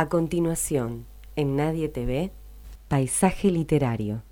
[0.00, 1.04] A continuación,
[1.36, 2.32] en Nadie TV,
[2.88, 4.22] Paisaje Literario.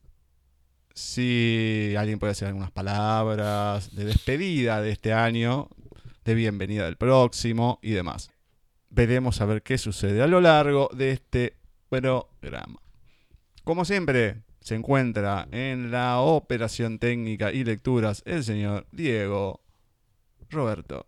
[0.95, 5.69] si alguien puede hacer algunas palabras de despedida de este año
[6.29, 8.31] de bienvenida del próximo y demás.
[8.91, 11.57] Veremos a ver qué sucede a lo largo de este
[11.89, 12.79] programa.
[13.65, 19.63] Como siempre, se encuentra en la operación técnica y lecturas el señor Diego
[20.51, 21.07] Roberto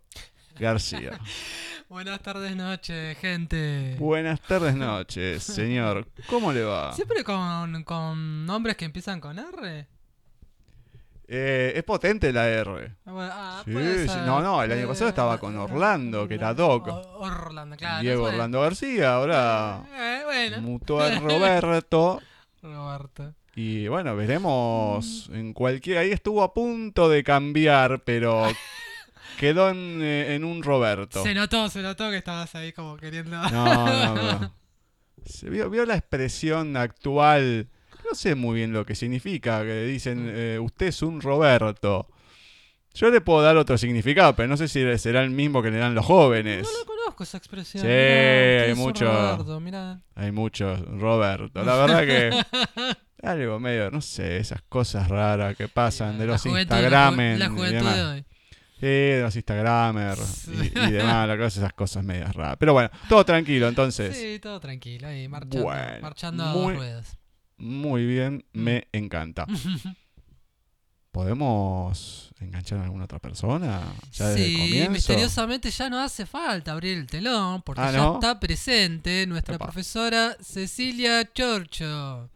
[0.59, 1.19] García.
[1.87, 3.97] Buenas tardes, noches, gente.
[3.99, 6.07] Buenas tardes, noches, señor.
[6.31, 6.93] ¿Cómo le va?
[6.93, 9.87] Siempre con, con nombres que empiezan con R.
[11.33, 12.93] Eh, es potente la R.
[13.05, 14.09] Ah, Sí, puede sí.
[14.09, 14.23] ser.
[14.23, 16.87] No, no, el año Eh, pasado estaba con Orlando, que era Doc.
[16.89, 18.01] Orlando, claro.
[18.01, 18.35] Diego bueno.
[18.35, 20.61] Orlando García, ahora Eh, bueno.
[20.61, 22.21] mutó a Roberto.
[22.61, 23.33] Roberto.
[23.55, 25.99] Y bueno, veremos en cualquier...
[25.99, 28.43] Ahí estuvo a punto de cambiar, pero
[29.39, 31.23] quedó en, eh, en un Roberto.
[31.23, 33.37] Se notó, se notó que estabas ahí como queriendo.
[33.49, 34.53] No, no, no.
[35.25, 37.69] Se vio, vio la expresión actual.
[38.11, 42.09] No sé muy bien lo que significa, que dicen, eh, usted es un Roberto.
[42.93, 45.77] Yo le puedo dar otro significado, pero no sé si será el mismo que le
[45.77, 46.63] dan los jóvenes.
[46.63, 47.83] No lo conozco esa expresión.
[47.83, 49.05] Sí, mirá, hay ¿quién es mucho.
[49.05, 49.59] Roberto?
[49.61, 50.01] Mirá.
[50.15, 51.63] Hay muchos, Roberto.
[51.63, 52.31] La verdad que
[53.25, 57.47] algo medio, no sé, esas cosas raras que pasan de los juventud, la La y
[57.47, 57.95] juventud demás.
[57.95, 58.25] de hoy.
[58.81, 62.57] Sí, de los Instagramers y, y demás, la cosa, esas cosas medias raras.
[62.59, 64.17] Pero bueno, todo tranquilo, entonces.
[64.17, 67.20] Sí, todo tranquilo, ahí, marchando, Bueno, marchando a dos ruedas.
[67.61, 68.59] Muy bien, Mm.
[68.63, 69.45] me encanta.
[71.11, 73.81] ¿Podemos enganchar a alguna otra persona?
[74.13, 74.91] ¿Ya desde el sí, comienzo?
[74.91, 78.13] misteriosamente ya no hace falta abrir el telón porque Ah, ya ¿no?
[78.13, 79.65] está presente nuestra Epa.
[79.65, 82.29] profesora Cecilia Chorcho.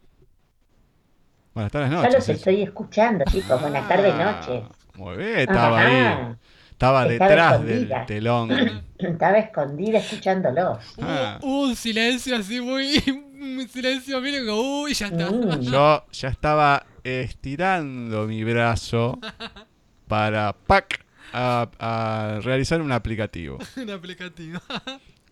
[1.54, 2.14] Buenas tardes, Ya noches.
[2.16, 3.62] los estoy escuchando, chicos.
[3.62, 4.64] Buenas tardes, Ah, noches.
[4.96, 5.96] Muy bien, estaba ahí.
[5.96, 6.12] Ajá.
[6.22, 6.38] Estaba
[6.76, 8.50] Estaba detrás del telón.
[8.98, 10.80] Estaba escondida escuchándolos.
[11.02, 11.40] Ah.
[11.42, 13.02] Un silencio así muy.
[13.36, 15.32] Un silencio, miren, uy, ya está.
[15.32, 15.62] Mm.
[15.62, 19.18] Yo ya estaba estirando mi brazo
[20.08, 21.06] para ¡pac!
[21.32, 23.58] A, a realizar un aplicativo.
[23.78, 24.60] Un aplicativo.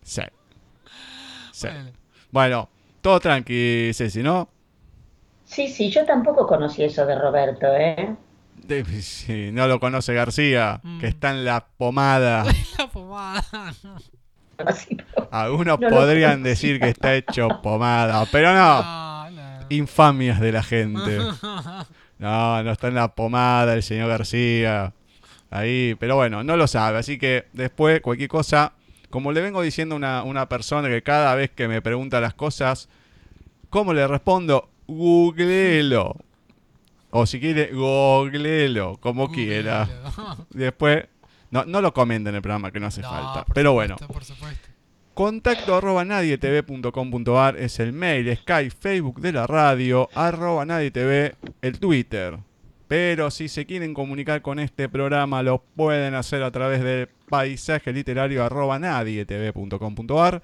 [0.02, 0.22] Sí.
[1.52, 1.68] Sí.
[1.68, 1.92] Bueno,
[2.30, 2.68] Bueno,
[3.02, 4.48] todo tranqui, Ceci, ¿no?
[5.44, 8.16] Sí, sí, yo tampoco conocí eso de Roberto, ¿eh?
[8.68, 11.00] De- si no lo conoce García, Mm.
[11.00, 12.44] que está en la pomada.
[12.78, 13.44] la pomada.
[14.64, 14.96] Así,
[15.30, 19.30] Algunos No podrían decir que está hecho pomada, pero no.
[19.30, 19.42] No.
[19.70, 21.18] Infamias de la gente.
[22.18, 24.92] No, no está en la pomada el señor García.
[25.50, 26.98] Ahí, pero bueno, no lo sabe.
[26.98, 28.72] Así que después, cualquier cosa,
[29.10, 32.34] como le vengo diciendo a una, una persona que cada vez que me pregunta las
[32.34, 32.88] cosas,
[33.70, 34.68] ¿cómo le respondo?
[34.86, 36.16] Googleelo.
[37.16, 39.88] O si quiere, googleelo, como quiera.
[40.50, 41.04] Después,
[41.52, 43.44] no, no lo comenten en el programa, que no hace No, falta.
[43.54, 44.68] Pero bueno, supuesto, Por supuesto.
[45.14, 52.36] Contacto arroba nadietv.com.ar es el mail, Skype, Facebook de la radio, arroba nadietv, el Twitter.
[52.88, 57.92] Pero si se quieren comunicar con este programa, lo pueden hacer a través del paisaje
[57.92, 60.42] literario arroba nadietv.com.ar.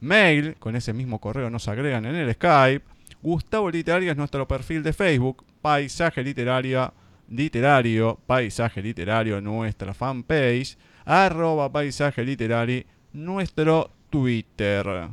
[0.00, 2.84] Mail, con ese mismo correo nos agregan en el Skype.
[3.22, 5.44] Gustavo Literario es nuestro perfil de Facebook.
[5.62, 6.92] Paisaje literaria,
[7.28, 10.76] literario, paisaje literario, nuestra fanpage.
[11.04, 15.08] Arroba paisaje literario, nuestro Twitter.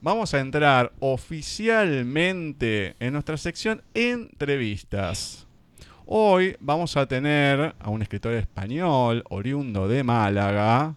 [0.00, 5.46] Vamos a entrar oficialmente en nuestra sección entrevistas.
[6.06, 10.96] Hoy vamos a tener a un escritor español oriundo de Málaga,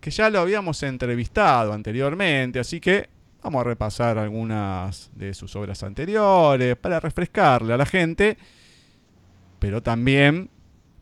[0.00, 3.08] que ya lo habíamos entrevistado anteriormente, así que
[3.42, 8.38] vamos a repasar algunas de sus obras anteriores para refrescarle a la gente,
[9.58, 10.48] pero también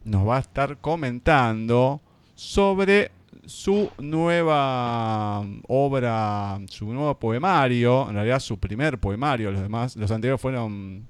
[0.04, 2.00] nos va a estar comentando
[2.34, 3.10] sobre
[3.44, 10.40] su nueva obra, su nuevo poemario, en realidad su primer poemario, los demás, los anteriores
[10.40, 11.06] fueron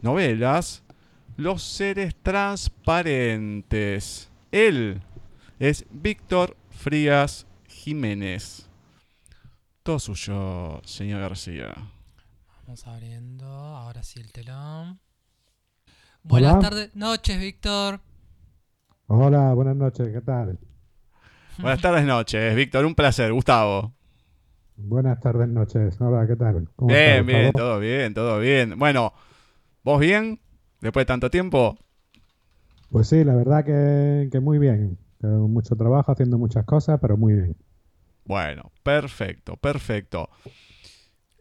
[0.00, 0.84] novelas,
[1.36, 4.30] Los seres transparentes.
[4.52, 5.00] Él
[5.58, 8.69] es Víctor Frías Jiménez.
[9.82, 11.74] Todo suyo, señor García.
[12.66, 13.46] Vamos abriendo.
[13.46, 15.00] Ahora sí el telón.
[16.22, 16.58] Buenas Hola.
[16.58, 18.00] tardes, noches, Víctor.
[19.08, 20.58] Hola, buenas noches, ¿qué tal?
[21.60, 22.84] Buenas tardes, noches, Víctor.
[22.84, 23.94] Un placer, Gustavo.
[24.76, 26.00] Buenas tardes, noches.
[26.00, 26.68] Hola, ¿qué tal?
[26.74, 28.78] ¿Cómo Bien, estás, bien, todo bien, todo bien.
[28.78, 29.12] Bueno,
[29.84, 30.40] ¿vos bien?
[30.80, 31.78] Después de tanto tiempo.
[32.90, 34.98] Pues sí, la verdad que, que muy bien.
[35.20, 37.56] Con mucho trabajo, haciendo muchas cosas, pero muy bien.
[38.24, 40.30] Bueno, perfecto, perfecto.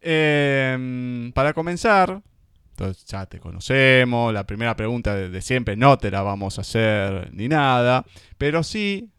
[0.01, 2.21] Em, para comenzar,
[2.71, 6.61] entonces ya te conocemos, la primera pregunta de, de siempre no te la vamos a
[6.61, 8.05] hacer ni nada,
[8.37, 9.09] pero sí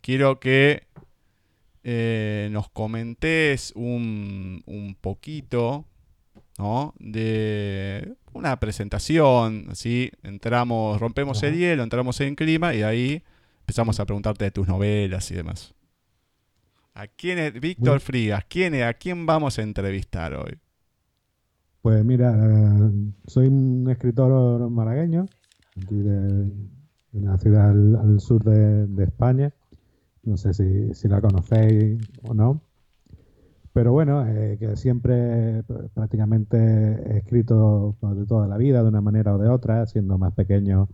[0.00, 0.86] quiero que
[1.86, 5.84] eh, nos comentes un, un poquito,
[6.56, 6.94] ¿no?
[6.98, 13.22] De una presentación, así entramos, rompemos el hielo, entramos en clima y ahí
[13.60, 15.74] empezamos a preguntarte de tus novelas y demás.
[16.94, 18.44] ¿A quién es Víctor Frías?
[18.48, 20.58] ¿Quién es, ¿A quién vamos a entrevistar hoy?
[21.82, 22.90] Pues mira, eh,
[23.26, 25.26] soy un escritor malagueño,
[25.76, 26.50] aquí de,
[27.12, 29.52] una ciudad al, al sur de, de España.
[30.22, 32.60] No sé si, si la conocéis o no.
[33.72, 38.88] Pero bueno, eh, que siempre pr- prácticamente he escrito pues, de toda la vida, de
[38.88, 40.88] una manera o de otra, siendo más pequeño,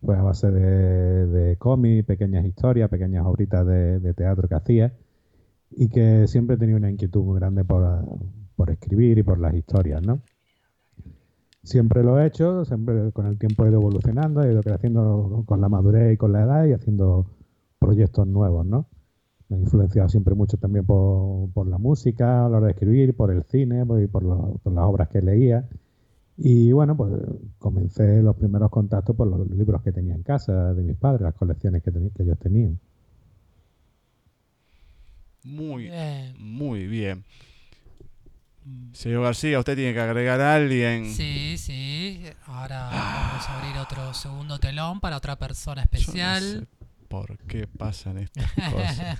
[0.00, 4.94] pues a base de, de cómic, pequeñas historias, pequeñas obritas de, de teatro que hacía,
[5.76, 7.82] y que siempre tenido una inquietud muy grande por,
[8.56, 10.22] por escribir y por las historias, ¿no?
[11.64, 15.60] Siempre lo he hecho, siempre con el tiempo he ido evolucionando, he ido creciendo con
[15.60, 17.26] la madurez y con la edad y haciendo
[17.78, 18.86] proyectos nuevos, ¿no?
[19.48, 23.16] Me he influenciado siempre mucho también por, por la música a la hora de escribir,
[23.16, 25.68] por el cine por- por, lo- por las obras que leía.
[26.38, 27.12] Y bueno, pues
[27.58, 31.34] comencé los primeros contactos por los libros que tenía en casa de mis padres, las
[31.34, 32.78] colecciones que, teni- que ellos tenían.
[35.44, 36.34] Muy, Bien.
[36.38, 37.24] muy bien.
[38.92, 41.12] Señor García, usted tiene que agregar a alguien.
[41.12, 42.22] Sí, sí.
[42.46, 46.42] Ahora vamos a abrir otro segundo telón para otra persona Yo no especial.
[46.70, 49.18] sé por qué pasan estas cosas.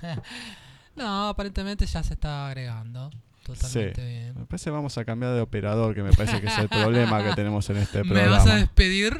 [0.95, 3.09] no, aparentemente ya se está agregando.
[3.43, 4.07] Totalmente Sí.
[4.07, 4.33] bien.
[4.39, 7.21] Me parece que vamos a cambiar de operador, que me parece que es el problema
[7.21, 8.37] que tenemos en este ¿Me programa.
[8.37, 9.19] vas a despedir?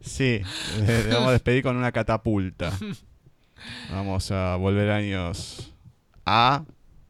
[0.00, 0.40] Sí,
[0.86, 2.72] le, le vamos a despedir con una catapulta.
[3.92, 5.71] Vamos a volver años
[6.24, 6.64] A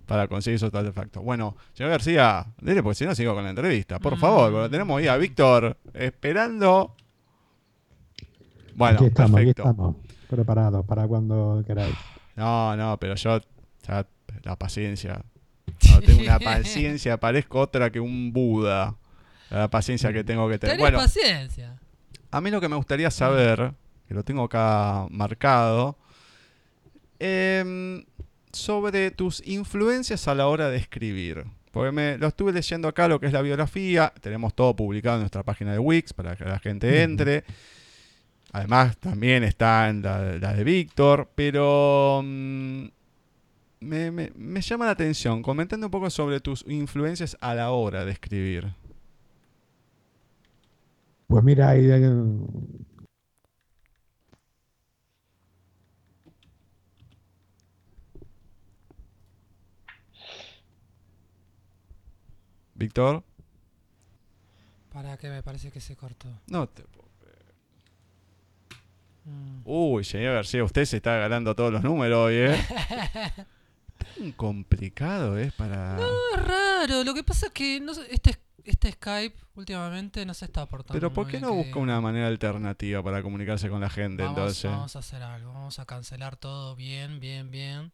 [0.06, 1.22] para conseguir esos artefactos.
[1.22, 3.98] Bueno, señor García, dele porque si no sigo con la entrevista.
[3.98, 6.94] Por favor, porque tenemos ahí a Víctor esperando.
[8.74, 9.62] Bueno, aquí estamos, perfecto.
[9.62, 9.96] aquí estamos,
[10.28, 11.94] preparados para cuando queráis.
[12.36, 13.40] No, no, pero yo,
[13.86, 14.06] ya,
[14.42, 15.22] la paciencia.
[15.90, 18.96] No, tengo una paciencia, parezco otra que un Buda.
[19.50, 20.76] La paciencia que tengo que tener.
[20.76, 21.78] Tenés Bueno, paciencia.
[22.30, 23.74] a mí lo que me gustaría saber,
[24.06, 25.98] que lo tengo acá marcado,
[27.18, 28.04] em,
[28.52, 31.44] sobre tus influencias a la hora de escribir.
[31.70, 34.12] Porque me lo estuve leyendo acá, lo que es la biografía.
[34.20, 37.44] Tenemos todo publicado en nuestra página de Wix para que la gente entre.
[38.52, 41.30] Además, también está en la, la de Víctor.
[41.34, 42.84] Pero mm,
[43.80, 45.40] me, me- me llama la atención.
[45.42, 48.74] Comentando un poco sobre tus influencias a la hora de escribir.
[51.26, 52.10] Pues mira, ahí, eh,
[62.82, 63.22] Víctor.
[64.92, 66.28] Para que me parece que se cortó.
[66.48, 66.84] No te
[69.24, 69.60] Mm.
[69.64, 72.56] Uy, señor García, usted se está ganando todos los números hoy, ¿eh?
[74.16, 75.96] Tan complicado es para...
[75.96, 77.04] No, es raro.
[77.04, 80.94] Lo que pasa es que no este, este Skype últimamente no se está aportando.
[80.94, 84.70] Pero ¿por qué no busca una manera alternativa para comunicarse con la gente Vamos, entonces?
[84.70, 85.52] vamos a hacer algo.
[85.52, 87.92] Vamos a cancelar todo bien, bien, bien.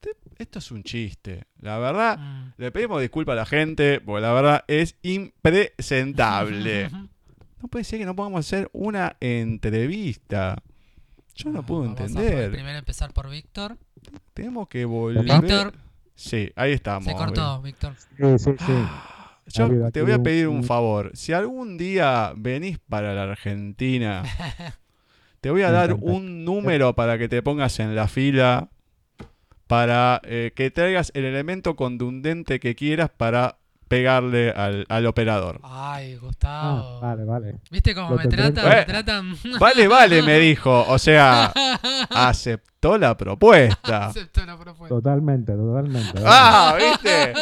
[0.00, 1.44] Usted, esto es un chiste.
[1.60, 2.52] La verdad, Mm.
[2.56, 6.88] le pedimos disculpas a la gente, porque la verdad es impresentable.
[7.60, 10.62] No puede ser que no podamos hacer una entrevista.
[11.34, 12.52] Yo no Ah, puedo vamos a entender.
[12.52, 13.76] primero empezar por Víctor.
[14.32, 15.24] Tenemos que volver...
[15.24, 15.74] Víctor.
[16.14, 17.06] Sí, ahí estamos.
[17.06, 17.94] Se cortó, Víctor.
[18.16, 18.72] sí, sí, sí.
[19.48, 21.10] Yo Ha habido te voy a pedir un favor.
[21.14, 24.22] Si algún día venís para la Argentina,
[25.40, 28.68] te voy a dar un número para que te pongas en la fila,
[29.68, 35.60] para eh, que traigas el elemento contundente que quieras para pegarle al, al operador.
[35.62, 37.00] Ay, Ah, Gustavo.
[37.00, 37.54] vale, vale.
[37.70, 38.84] ¿Viste cómo me en tratan?
[38.86, 39.34] tratan.
[39.58, 40.84] Vale, vale, me dijo.
[40.88, 41.52] O sea,
[42.10, 44.06] aceptó la propuesta.
[44.06, 44.94] Acepto la propuesta.
[44.94, 46.20] Totalmente, totalmente.
[46.24, 47.32] Ah, ¿viste?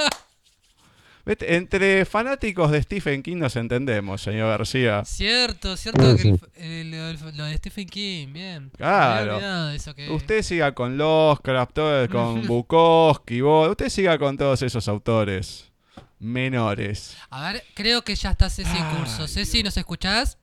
[1.29, 5.05] Entre fanáticos de Stephen King nos entendemos, señor García.
[5.05, 6.45] Cierto, cierto Sí, que el- sí.
[6.55, 8.71] el- el- lo de Stephen King, bien.
[8.77, 9.71] Claro.
[9.71, 10.09] eso que...
[10.11, 15.73] Usted siga con Lovecraft, todo- con Bukowski, vos- usted siga con todos esos autores
[16.21, 17.17] menores.
[17.31, 19.27] A ver, creo que ya está Ceci en Ay, curso.
[19.27, 20.39] Ceci, ¿nos escuchás?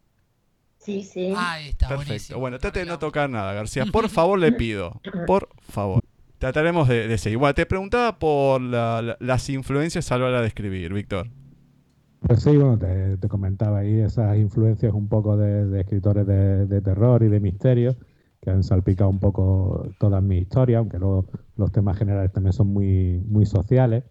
[0.80, 1.34] Sí, sí.
[1.38, 2.06] Ahí está, Perfecto.
[2.10, 2.40] buenísimo.
[2.40, 3.86] Bueno, trate de no tocar nada, García.
[3.92, 5.00] Por favor, le pido.
[5.26, 6.03] Por favor.
[6.44, 7.38] Trataremos de, seguir.
[7.38, 11.30] Bueno, te preguntaba por la- la- las influencias a la hora de escribir, Víctor.
[12.20, 17.30] Pues sí, bueno, te, comentaba ahí esas influencias un poco de, escritores de, terror y
[17.30, 17.96] de misterio
[18.42, 22.68] que han salpicado un poco todas mis historias, aunque luego los temas generales también son
[22.74, 24.04] muy, muy sociales.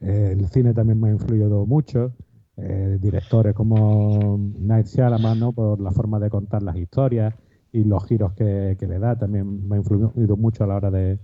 [0.00, 2.12] El cine también me ha influido mucho.
[2.58, 5.52] eh, directores como Night Shyamalan, ¿no?
[5.54, 7.34] por la forma de contar las historias
[7.72, 10.90] y los giros que, que le da, también me ha influido mucho a la hora
[10.90, 11.18] de,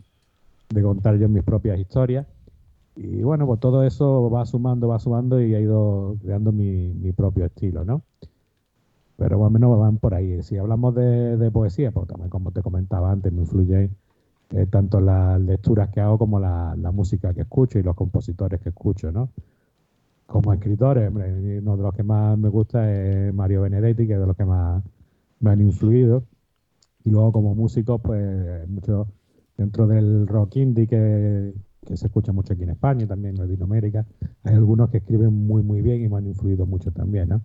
[0.71, 2.27] de contar yo mis propias historias.
[2.97, 7.13] Y bueno, pues todo eso va sumando, va sumando y ha ido creando mi, mi
[7.13, 8.03] propio estilo, ¿no?
[9.17, 10.43] Pero más o menos van por ahí.
[10.43, 13.91] Si hablamos de, de poesía, pues también como te comentaba antes, me influye
[14.51, 18.61] eh, tanto las lecturas que hago como la, la música que escucho y los compositores
[18.61, 19.31] que escucho, ¿no?
[20.27, 24.21] Como escritores, hombre, uno de los que más me gusta es Mario Benedetti, que es
[24.21, 24.83] de los que más
[25.41, 26.25] me han influido.
[27.05, 29.09] Y luego como músicos, pues mucho
[29.59, 31.53] dentro del rock indie que,
[31.85, 34.07] que se escucha mucho aquí en España y también en Latinoamérica,
[34.45, 37.43] hay algunos que escriben muy muy bien y me han influido mucho también, ¿no?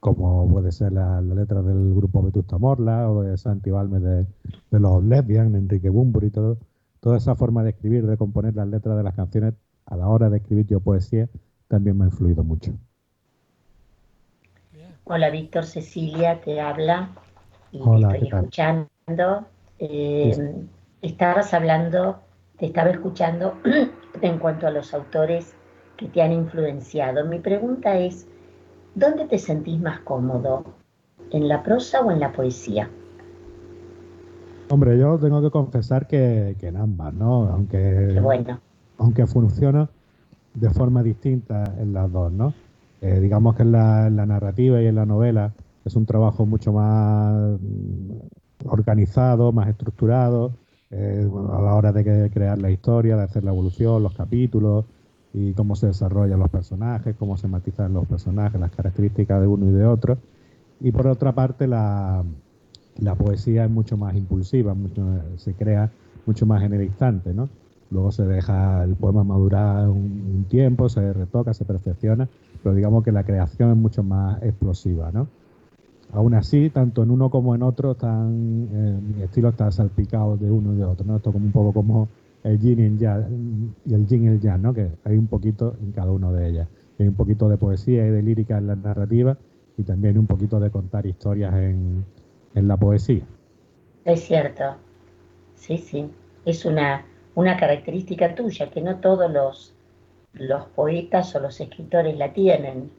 [0.00, 4.26] Como puede ser la, la letra del grupo Vetusta Morla o de Santi Balmes de,
[4.70, 6.58] de los Lesbian, Enrique Bunbury, todo,
[7.00, 9.54] toda esa forma de escribir, de componer las letras de las canciones
[9.86, 11.28] a la hora de escribir yo poesía,
[11.68, 12.72] también me ha influido mucho.
[15.04, 17.10] Hola, Víctor, Cecilia te habla
[17.72, 19.46] y Hola, estoy escuchando.
[19.78, 20.66] Eh,
[21.06, 22.18] estabas hablando,
[22.58, 23.54] te estaba escuchando
[24.22, 25.54] en cuanto a los autores
[25.96, 27.24] que te han influenciado.
[27.26, 28.26] Mi pregunta es,
[28.94, 30.64] ¿dónde te sentís más cómodo?
[31.30, 32.88] ¿En la prosa o en la poesía?
[34.70, 37.48] Hombre, yo tengo que confesar que, que en ambas, ¿no?
[37.48, 38.58] Aunque, bueno.
[38.98, 39.88] aunque funciona
[40.54, 42.54] de forma distinta en las dos, ¿no?
[43.02, 45.52] Eh, digamos que en la, en la narrativa y en la novela
[45.84, 50.52] es un trabajo mucho más mm, organizado, más estructurado,
[50.94, 54.86] eh, a la hora de crear la historia, de hacer la evolución, los capítulos
[55.32, 59.68] y cómo se desarrollan los personajes, cómo se matizan los personajes, las características de uno
[59.70, 60.22] y de otro.
[60.80, 62.24] Y por otra parte, la,
[62.96, 67.50] la poesía es mucho más impulsiva, mucho- se crea mucho más en el instante, ¿no?
[67.90, 72.30] Luego se deja el poema madurar un, un tiempo, se retoca, se perfecciona,
[72.62, 75.32] pero digamos que la creación es mucho más explosiva, ¿no?
[76.14, 80.48] Aún así, tanto en uno como en otro, están, eh, mi estilo está salpicado de
[80.48, 81.16] uno y de otro, ¿no?
[81.16, 82.08] Esto como un poco como
[82.44, 84.72] el yin y el yang, y el yin y el yang, ¿no?
[84.72, 86.68] Que hay un poquito en cada uno de ellas.
[87.00, 89.36] Hay un poquito de poesía y de lírica en la narrativa
[89.76, 92.04] y también un poquito de contar historias en,
[92.54, 93.24] en la poesía.
[94.04, 94.76] Es cierto.
[95.56, 96.08] Sí, sí.
[96.44, 97.04] Es una,
[97.34, 99.74] una característica tuya que no todos los,
[100.34, 102.90] los poetas o los escritores la tienen.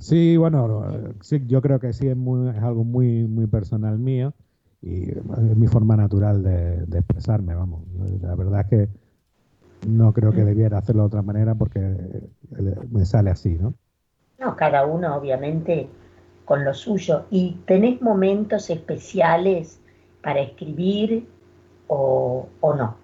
[0.00, 4.32] Sí, bueno, sí, yo creo que sí es, muy, es algo muy, muy personal mío
[4.80, 7.82] y es mi forma natural de, expresarme, vamos.
[8.22, 8.88] La verdad es que
[9.86, 13.74] no creo que debiera hacerlo de otra manera porque eh, me sale así, ¿no?
[14.38, 15.86] No, cada uno obviamente
[16.46, 17.26] con lo suyo.
[17.30, 19.80] ¿Y tenés momentos especiales
[20.22, 21.28] para escribir
[21.88, 22.99] o no?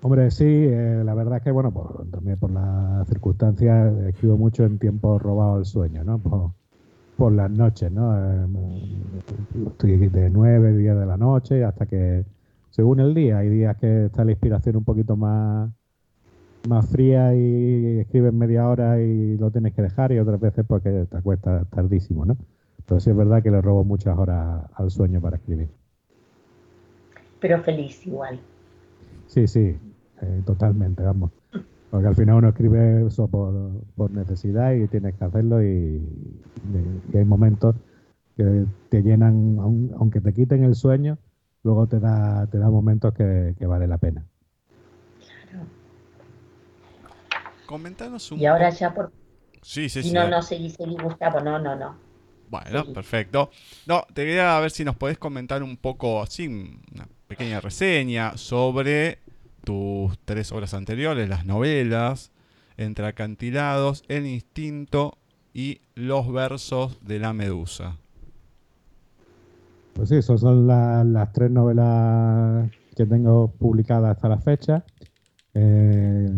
[0.00, 4.64] Hombre, sí, eh, la verdad es que, bueno, por- también por las circunstancias, escribo mucho
[4.64, 6.20] en tiempo robado al sueño, ¿no?
[6.22, 6.52] Por,
[7.16, 8.16] por las noches, ¿no?
[8.18, 8.46] Eh,
[9.72, 12.24] estoy de 9, 10 de la noche hasta que,
[12.70, 15.70] según el día, hay días que está la inspiración un poquito más,
[16.62, 21.06] más fría y escribes media hora y lo tienes que dejar y otras veces porque
[21.10, 22.38] te acuestas tardísimo, ¿no?
[22.86, 25.70] Pero sí es verdad que le robo muchas horas al sueño para escribir.
[27.40, 28.38] Pero feliz igual.
[29.26, 29.78] Sí, sí,
[30.22, 31.32] eh, totalmente, vamos.
[31.90, 36.02] Porque al final uno escribe eso por, por necesidad y tienes que hacerlo y,
[37.12, 37.76] y hay momentos
[38.36, 41.18] que te llenan, aun- aunque te quiten el sueño,
[41.64, 44.24] luego te da, te da momentos que, que vale la pena.
[47.66, 49.12] Comentanos un Y ahora ya por...
[49.62, 50.12] Sí, sí, sí.
[50.12, 51.96] no, no, seguí, seguí, Gustavo, no, no, no.
[52.50, 52.92] Bueno, Sí.
[52.92, 53.50] perfecto.
[53.86, 59.18] No, te quería ver si nos podés comentar un poco, así, una pequeña reseña sobre
[59.72, 62.32] tus tres obras anteriores, las novelas,
[62.78, 65.18] Entre acantilados, El instinto
[65.52, 67.98] y Los versos de la medusa.
[69.92, 74.84] Pues sí, esas son la- las tres novelas que tengo publicadas hasta la fecha.
[75.52, 76.30] Eh,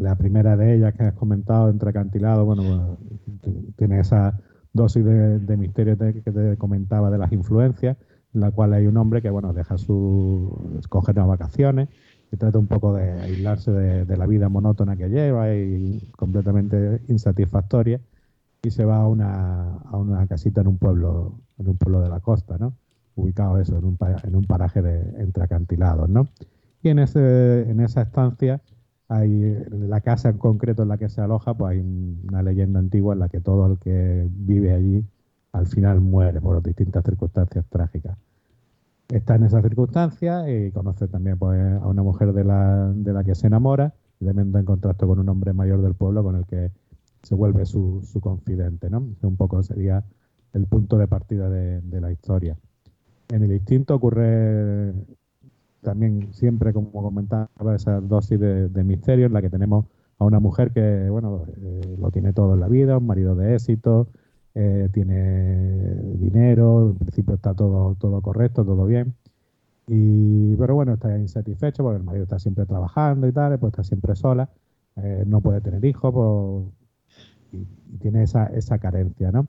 [0.00, 2.98] la primera de ellas que has comentado, Entre acantilados, bueno,
[3.42, 4.40] t- tiene esa
[4.72, 7.96] dosis de, misterio te- que te comentaba de las influencias,
[8.34, 10.74] en la cual hay un hombre que, bueno, deja su...
[10.80, 11.88] escoge unas vacaciones
[12.32, 18.00] y trata un poco de aislarse de, la vida monótona que lleva y completamente insatisfactoria
[18.62, 22.08] y se va a una, a una casita en un pueblo en un pueblo de
[22.08, 22.74] la costa, ¿no?
[23.14, 26.28] ubicado eso en un, en un paraje de, entre acantilados, ¿no?
[26.82, 28.60] Y en, ese, en esa estancia
[29.08, 32.80] hay la casa en concreto en la que se aloja, pues hay un- una leyenda
[32.80, 35.04] antigua en la que todo el que vive allí
[35.52, 38.16] al final muere por distintas circunstancias trágicas.
[39.08, 43.24] Está en esa circunstancia y conoce también pues, a una mujer de la, de la
[43.24, 43.94] que se enamora
[44.30, 46.70] entra en contacto con un hombre mayor del pueblo con el que
[47.22, 48.98] se vuelve su, su confidente, ¿no?
[49.22, 50.04] Un poco sería
[50.52, 52.56] el punto de partida de, la historia.
[53.30, 54.92] En el instinto ocurre
[55.80, 59.86] también siempre, como comentaba, esa dosis de, de misterio en la que tenemos
[60.18, 63.54] a una mujer que, bueno, eh, lo tiene todo en la vida, un marido de
[63.54, 64.08] éxito,
[64.54, 69.14] eh, tiene dinero, en principio está todo, todo correcto, todo bien.
[69.88, 73.84] Y, pero bueno, está insatisfecho porque el marido está siempre trabajando y tal, pues está
[73.84, 74.48] siempre sola,
[74.96, 76.66] eh, no puede tener hijos pues,
[77.52, 79.48] y, y tiene esa, esa carencia, ¿no?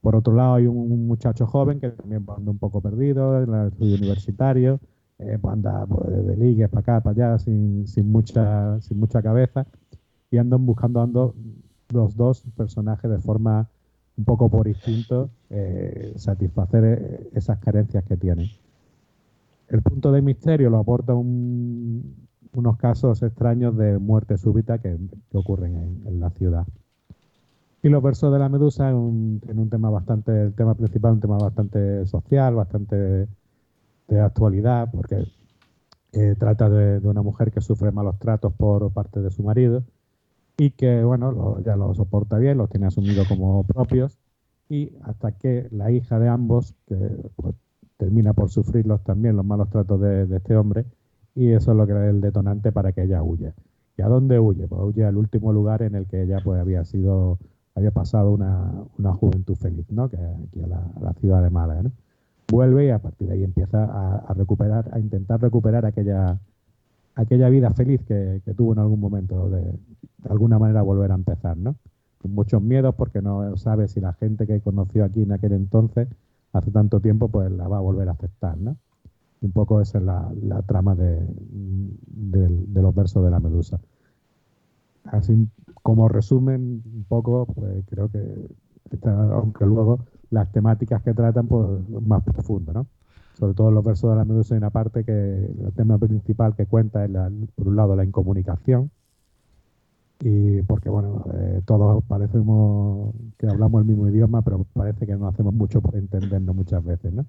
[0.00, 3.42] Por otro lado, hay un, un muchacho joven que también pues, anda un poco perdido
[3.42, 4.80] en el estudio universitario,
[5.18, 9.22] eh, pues anda pues, de ligues para acá, para allá, sin, sin, mucha, sin mucha
[9.22, 9.66] cabeza,
[10.30, 11.34] y andan buscando ando,
[11.92, 13.68] los dos personajes de forma
[14.18, 18.48] un poco por instinto eh, satisfacer eh, esas carencias que tienen.
[19.68, 22.16] El punto de misterio lo aporta un,
[22.52, 24.98] unos casos extraños de muerte súbita que,
[25.32, 26.66] ocurren en, la ciudad.
[27.82, 31.38] Y los versos de la medusa en un, tema bastante, el tema principal, un tema
[31.38, 33.28] bastante social, bastante
[34.08, 35.28] de actualidad, porque
[36.12, 39.84] eh, trata de, una mujer que sufre malos tratos por parte de su marido
[40.58, 44.18] y que, bueno, lo- ya lo soporta bien, los tiene asumidos como propios
[44.68, 46.96] y hasta que la hija de ambos, que
[47.36, 47.54] pues,
[47.96, 50.84] termina por sufrirlos también los malos tratos de, este hombre
[51.34, 53.54] y eso es lo que es el detonante para que ella huya.
[53.96, 54.66] ¿Y a dónde huye?
[54.66, 57.38] Pues huye al último lugar en el que ella pues había sido,
[57.74, 60.08] había pasado una, una juventud feliz, ¿no?
[60.10, 61.92] Que aquí a la, ciudad de Málaga, ¿no?
[62.50, 66.38] Vuelve y a partir de ahí empieza a, a recuperar, a intentar recuperar aquella,
[67.14, 69.72] aquella vida feliz que, que tuvo en algún momento, de,
[70.18, 71.76] de alguna manera volver a empezar, ¿no?
[72.24, 76.08] Muchos miedos porque no sabe si la gente que conoció aquí en aquel entonces,
[76.52, 78.76] hace tanto tiempo, pues la va a volver a aceptar, ¿no?
[79.40, 81.24] Un poco esa es la, trama de,
[82.74, 83.78] los versos de la medusa.
[85.04, 85.48] Así
[85.82, 88.48] como resumen un poco, pues creo que
[89.04, 90.00] aunque luego
[90.30, 92.86] las temáticas que tratan, pues más profundo, ¿no?
[93.38, 96.66] Sobre todo los versos de la medusa hay una parte que el tema principal que
[96.66, 98.90] cuenta es la- por un lado la incomunicación
[100.20, 105.28] y porque bueno eh, todos parecemos que hablamos el mismo idioma pero parece que no
[105.28, 107.24] hacemos mucho por entendernos muchas veces, ¿no?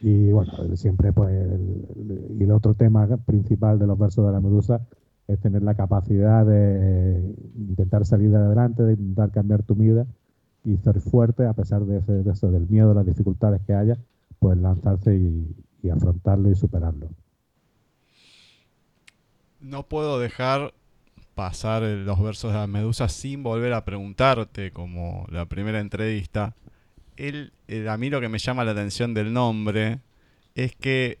[0.00, 1.86] Y bueno, siempre pues el,
[2.40, 4.80] el- otro tema principal de los versos de la medusa
[5.28, 10.06] es tener la capacidad de intentar salir de adelante, de intentar cambiar tu vida
[10.64, 13.96] y ser fuerte a pesar de, ese, eso, del miedo, las dificultades que haya,
[14.38, 15.16] pues lanzarse
[15.82, 17.08] y afrontarlo y superarlo.
[19.60, 20.72] No puedo dejar
[21.36, 26.56] pasar los versos de la medusa sin volver a preguntarte, como la primera entrevista.
[27.16, 27.52] El-
[27.88, 30.00] a mí lo que me llama la atención del nombre
[30.54, 31.18] es que,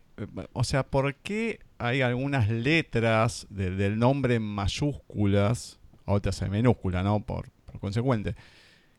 [0.54, 7.02] o sea, ¿por qué hay algunas letras de- del nombre en mayúsculas, otras en minúscula,
[7.02, 7.20] ¿no?
[7.20, 8.34] Por, por consecuente.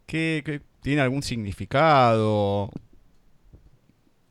[0.05, 2.69] ¿Qué, qué- tiene algún significado?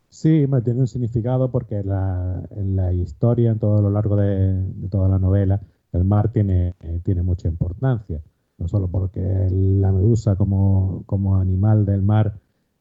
[0.09, 5.09] Sí, tiene un significado porque la- en la historia, en todo lo largo de toda
[5.09, 5.61] la novela,
[5.93, 8.21] el mar tiene, tiene mucha importancia.
[8.59, 12.39] No solo porque la medusa como, como animal del mar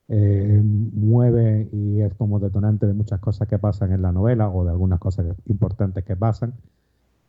[0.08, 4.64] eh, mueve y es como detonante de muchas cosas que pasan en la novela o
[4.64, 6.54] de algunas cosas importantes que pasan.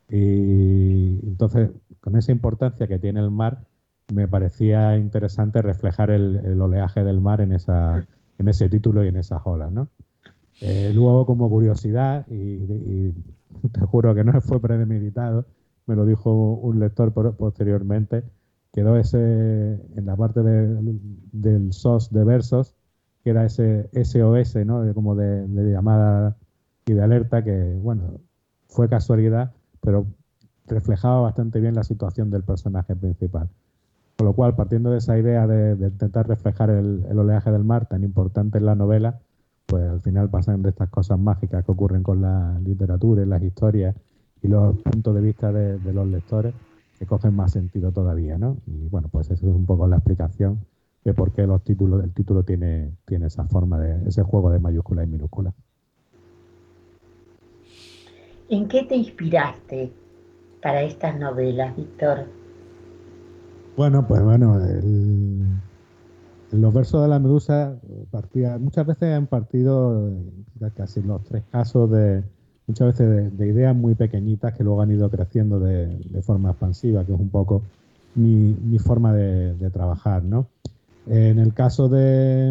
[0.09, 3.65] Y entonces, con esa importancia que tiene el mar,
[4.13, 9.09] me parecía interesante reflejar el, el oleaje del mar en, esa, en ese título y
[9.09, 9.89] en esas olas, ¿no?
[10.61, 13.13] Eh, luego, como curiosidad, y, y
[13.71, 15.45] te juro que no fue premeditado,
[15.87, 18.23] me lo dijo un lector posteriormente,
[18.73, 19.17] quedó ese,
[19.95, 20.99] en la parte de-
[21.31, 22.75] del SOS de versos,
[23.23, 24.83] que era ese SOS, ¿no?
[24.83, 26.37] De, como de, llamada
[26.85, 28.19] y de alerta, que, bueno,
[28.67, 30.05] fue casualidad, pero
[30.67, 33.49] reflejaba bastante bien la situación del personaje principal.
[34.17, 37.63] Con lo cual, partiendo de esa idea de, de intentar reflejar el, el oleaje del
[37.63, 39.19] mar tan importante en la novela,
[39.65, 43.43] pues al final pasan de estas cosas mágicas que ocurren con la literatura y las
[43.43, 43.95] historias
[44.41, 46.55] y los puntos de vista de, de los lectores
[46.99, 48.57] que cogen más sentido todavía, ¿no?
[48.67, 50.65] Y bueno, pues esa es un poco la explicación
[51.03, 54.59] de por qué los títulos, el título tiene, tiene esa forma de ese juego de
[54.59, 55.53] mayúscula y minúscula.
[58.49, 59.91] ¿En qué te inspiraste
[60.61, 62.27] para estas novelas, Víctor?
[63.75, 65.61] Bueno, pues bueno, el-
[66.51, 67.79] los versos de la medusa
[68.11, 70.11] partía, muchas veces han partido,
[70.75, 72.23] casi los tres casos, de
[72.67, 77.05] muchas veces de, de ideas muy pequeñitas que luego han ido creciendo de, forma expansiva,
[77.05, 77.63] que es un poco
[78.15, 80.47] mi, forma de, trabajar, ¿no?
[81.07, 82.49] En el caso de,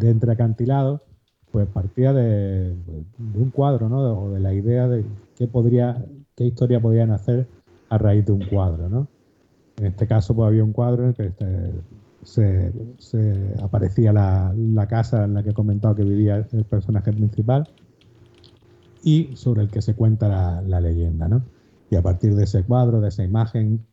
[0.00, 1.00] Entre Acantilados,
[1.50, 2.74] pues partía de,
[3.34, 4.00] un cuadro, ¿no?
[4.00, 5.04] O de la idea de
[5.36, 5.44] qué
[6.44, 7.46] historia podían hacer
[7.88, 9.08] a raíz de un cuadro, ¿no?
[9.78, 11.26] En este caso, pues había un cuadro en el que
[12.22, 17.12] este, se aparecía la, la casa en la que he comentado que vivía el personaje
[17.14, 17.66] principal
[19.02, 21.42] y sobre el que se cuenta la, leyenda, ¿no?
[21.90, 23.84] Y a partir de ese cuadro, de esa imagen,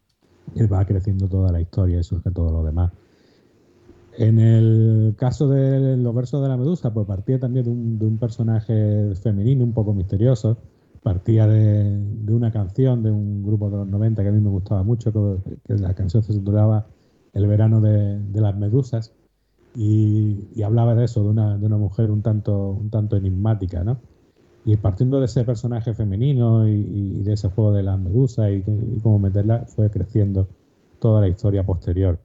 [0.56, 2.92] él va creciendo toda la historia y surge todo lo demás.
[4.18, 9.14] En el caso de los versos de la medusa, pues partía también de un, personaje
[9.16, 10.58] femenino un poco misterioso,
[11.04, 14.50] partía de, de una canción de un grupo de los 90 que a mí me
[14.50, 16.88] gustaba mucho, que, que la canción se titulaba
[17.34, 19.14] El verano de, las medusas,
[19.76, 24.00] y, hablaba de eso, de una, de una mujer un tanto, un tanto enigmática, ¿no?
[24.68, 29.00] Y partiendo de ese personaje femenino y, de ese juego de las medusas y, y
[29.02, 30.46] cómo meterla, fue creciendo
[31.00, 32.20] toda la historia posterior.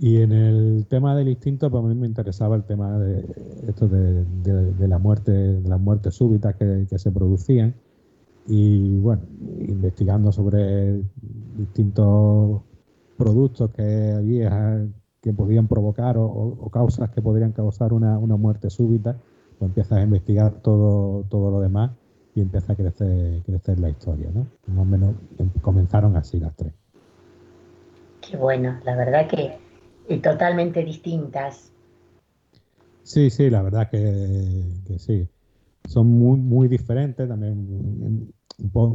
[0.00, 3.24] Y en el tema del instinto, pues a mí me interesaba el tema de
[3.68, 7.72] esto de, la muerte, de las muertes súbitas que, se producían.
[8.48, 9.22] Y bueno,
[9.68, 11.02] investigando sobre
[11.56, 12.62] distintos
[13.16, 14.84] productos que había
[15.22, 19.16] que podían provocar o- o causas que podrían causar una, una muerte súbita,
[19.58, 21.92] pues empiezas a investigar todo, todo lo demás
[22.34, 24.46] y empieza a crecer, crecer la historia, ¿no?
[24.66, 26.72] Más o menos em, comenzaron así las tres.
[28.20, 29.52] Qué bueno, la verdad que
[30.08, 31.70] eh, totalmente distintas.
[33.02, 33.98] Sí, sí, la verdad que,
[34.86, 35.28] que sí.
[35.86, 38.32] Son muy, muy diferentes también,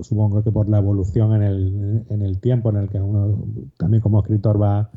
[0.02, 3.38] supongo que por la evolución en el, en el tiempo en el que uno
[3.78, 4.90] también como escritor va,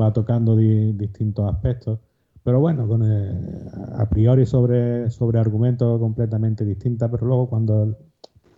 [0.00, 2.00] va tocando di- distintos aspectos.
[2.44, 3.64] Pero bueno, con, eh,
[3.96, 7.96] a priori sobre, sobre argumentos completamente distintas, pero luego cuando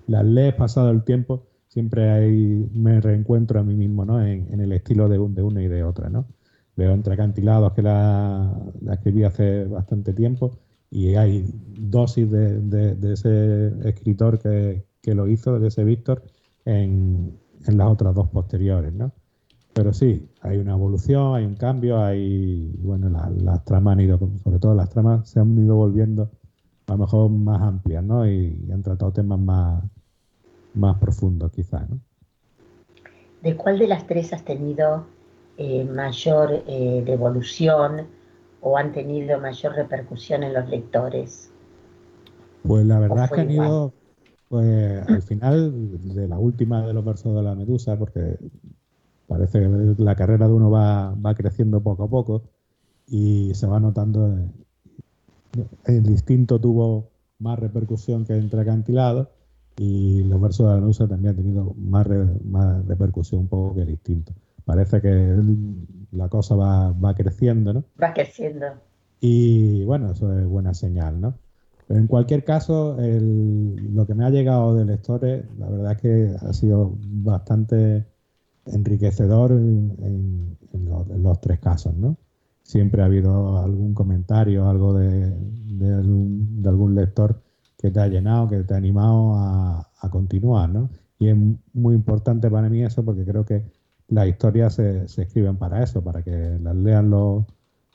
[0.09, 2.29] las lees pasado el tiempo, siempre
[2.75, 4.25] me reencuentro a mí mismo ¿no?
[4.25, 6.09] en, el estilo de, un- de una y de otra.
[6.11, 6.27] ¿no?
[6.77, 10.59] Leo entre acantilados que la, la escribí hace bastante tiempo
[10.90, 11.44] y hay
[11.79, 16.25] dosis de, de- de ese escritor que, que lo hizo, de ese Víctor,
[16.64, 18.92] en, en las otras dos posteriores.
[18.94, 19.12] ¿no?
[19.77, 24.19] Pero sí, hay una evolución, hay un cambio, hay, bueno, la- las tramas han ido,
[24.43, 26.31] sobre todo las tramas se han ido volviendo
[26.89, 28.27] a lo mejor más amplias, ¿no?
[28.29, 29.85] Y, y han tratado temas más,
[30.75, 32.01] más profundos quizás, ¿no?
[33.43, 35.07] ¿De cuál de las tres has tenido
[35.57, 38.07] eh, mayor eh, devolución
[38.61, 41.51] o han tenido mayor repercusión en los lectores?
[42.62, 43.95] Pues la verdad es que han ido,
[44.49, 45.73] pues al final
[46.15, 48.39] de la última de los versos de la Medusa, porque
[49.27, 52.43] parece que la carrera de uno va, va creciendo poco a poco
[53.09, 54.49] y se va notando, eh,
[55.87, 57.09] el instinto tuvo
[57.39, 59.29] más repercusión que entre acantilados
[59.79, 63.75] y los versos de la Medusa también han tenido más, re- más repercusión un poco
[63.75, 64.33] que el instinto.
[64.65, 67.85] Parece que el- la cosa va, va creciendo, ¿no?
[68.03, 68.67] Va creciendo.
[69.21, 71.35] Y bueno, eso es buena señal, ¿no?
[71.87, 75.99] Pero en cualquier caso, el- lo que me ha llegado de lectores, la verdad es
[76.01, 78.05] que ha sido bastante
[78.67, 80.57] enriquecedor en,
[80.89, 82.17] los, en los tres casos, ¿no?
[82.63, 87.41] Siempre ha habido algún comentario, algo de, de algún, de algún lector
[87.79, 90.91] que te ha llenado, que te ha animado a, a continuar, ¿no?
[91.19, 91.37] Y es
[91.73, 93.65] muy importante para mí eso porque creo que
[94.09, 97.45] las historias se, se escriben para eso, para que las lean los,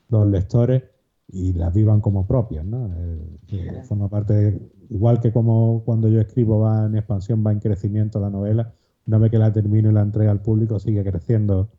[0.09, 0.83] los lectores
[1.27, 2.89] y las vivan como propias, ¿no?
[2.97, 3.39] Eh,
[3.83, 8.19] forma parte, de- igual que como cuando yo escribo va en expansión, va en crecimiento
[8.19, 8.73] la novela,
[9.07, 11.69] una vez que la termino y la entrega al público sigue creciendo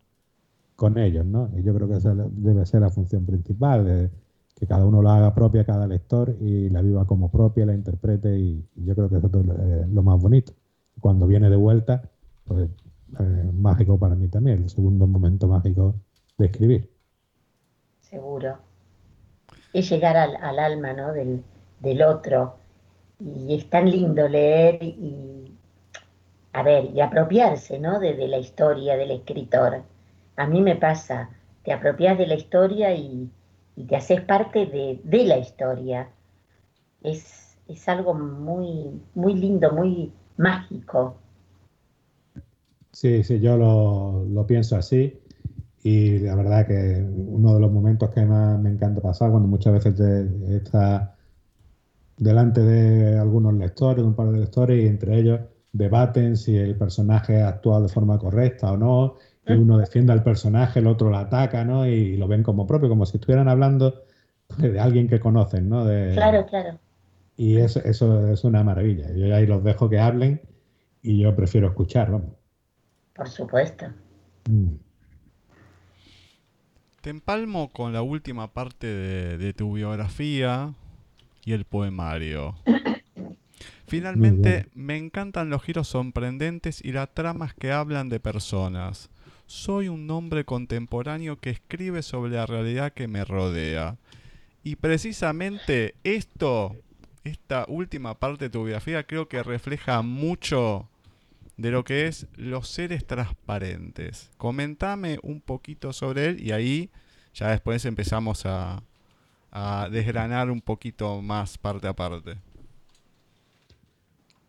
[0.77, 1.51] con ellos, ¿no?
[1.57, 4.11] Y yo creo que esa debe ser la función principal, de
[4.57, 8.39] que cada uno la haga propia, cada lector, y la viva como propia, la interprete,
[8.39, 10.53] y, yo creo que eso es lo, eh, lo más bonito.
[11.01, 12.03] Cuando viene de vuelta,
[12.45, 12.69] pues
[13.19, 15.95] eh, mágico para mí también, el segundo momento mágico
[16.39, 16.91] de escribir.
[18.01, 18.57] Seguro.
[19.73, 21.13] Es llegar al, al alma, ¿no?
[21.13, 21.43] del,
[21.81, 22.57] del otro.
[23.21, 25.53] Y es tan lindo leer y,
[26.53, 27.99] a ver, y apropiarse, ¿no?
[27.99, 29.83] De, la historia del escritor.
[30.37, 31.31] A mí me pasa,
[31.65, 33.31] te apropias de la historia y,
[33.89, 36.09] te haces parte de, de la historia.
[37.03, 41.17] Es, es algo muy, muy lindo, muy mágico.
[42.93, 45.19] Sí, sí, yo lo, lo pienso así
[45.83, 49.73] y la verdad que uno de los momentos que más me encanta pasar cuando muchas
[49.73, 51.11] veces te- estás
[52.17, 55.41] delante de algunos lectores, un par de lectores y entre ellos
[55.73, 60.23] debaten si el personaje ha actuado de forma correcta o no, y uno defiende al
[60.23, 61.87] personaje, el otro lo ataca, ¿no?
[61.87, 64.05] Y lo ven como propio, como si estuvieran hablando
[64.47, 65.85] pues, de alguien que conocen, ¿no?
[65.85, 66.79] De- Claro, claro.
[67.37, 69.11] Y eso, eso es una maravilla.
[69.13, 70.41] Yo ahí los dejo que hablen
[71.03, 72.35] y yo prefiero escuchar, vamos.
[73.15, 73.87] Por supuesto.
[74.49, 74.75] Mm.
[77.01, 80.73] Te empalmo con la última parte de, de tu biografía
[81.45, 82.55] y el poemario.
[83.93, 89.11] Finalmente, me encantan los giros sorprendentes y las tramas que hablan de personas.
[89.45, 93.99] Soy un hombre contemporáneo que escribe sobre la realidad que me rodea.
[94.65, 96.75] Y precisamente esto,
[97.23, 100.89] esta última parte de tu biografía, creo que refleja mucho
[101.59, 104.31] de lo que es los seres transparentes.
[104.39, 106.89] Comentame un poquito sobre él y ahí
[107.35, 108.83] ya después empezamos a,
[109.51, 112.39] a desgranar un poquito más parte a parte.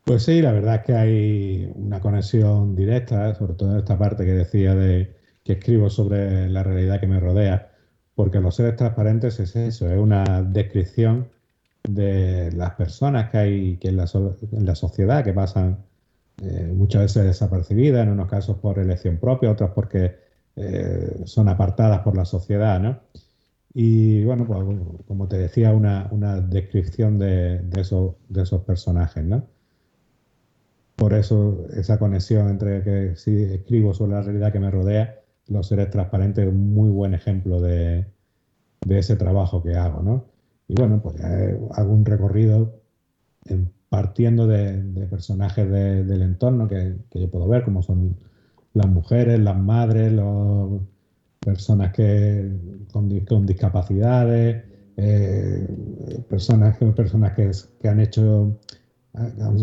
[0.06, 3.36] Pues sí, la verdad es que hay una conexión directa, ¿eh?
[3.36, 7.20] sobre todo en esta parte que decía de que escribo sobre la realidad que me
[7.22, 7.72] rodea,
[8.16, 11.30] porque los seres transparentes es eso, es una descripción
[11.84, 14.06] de las personas que hay que en, la,
[14.52, 15.78] en la sociedad que pasan
[16.42, 20.18] eh, muchas veces desapercibidas, en unos casos por elección propia, otros porque
[20.58, 23.00] eh, son apartadas por la sociedad, ¿no?
[23.74, 24.60] Y bueno, pues
[25.08, 26.10] como te decía, una,
[26.42, 29.53] descripción de, de esos personajes, ¿no?
[31.04, 35.68] Por eso esa conexión entre que si escribo sobre la realidad que me rodea, los
[35.68, 38.06] seres transparentes es un muy buen ejemplo de,
[38.86, 40.24] de ese trabajo que hago, ¿no?
[40.70, 42.80] Y bueno, pues hago un recorrido
[43.48, 44.78] en partiendo de,
[45.10, 48.16] personajes de- del entorno que, que yo puedo ver, como son
[48.74, 50.84] las mujeres, las madres, los
[51.42, 52.50] personas que
[52.94, 54.64] con, con discapacidades,
[54.96, 55.68] eh,
[56.30, 58.58] personas, personas que, que han hecho,
[59.16, 59.58] han,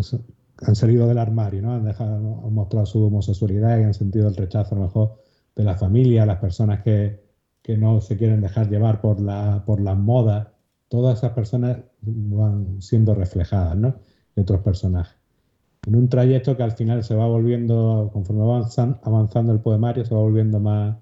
[0.63, 1.73] han salido del armario, ¿no?
[1.73, 5.17] Han, dejado, han mostrado su homosexualidad y han sentido el rechazo a lo mejor
[5.57, 7.21] de la familia, las personas que,
[7.63, 10.49] que no se quieren dejar llevar por, la, por las modas,
[10.89, 13.95] todas esas personas van siendo reflejadas, ¿no?
[14.35, 15.17] De otros personajes.
[15.87, 20.05] En un trayecto que al final se va volviendo, conforme va avanzan- avanzando el poemario,
[20.05, 20.97] se va volviendo más,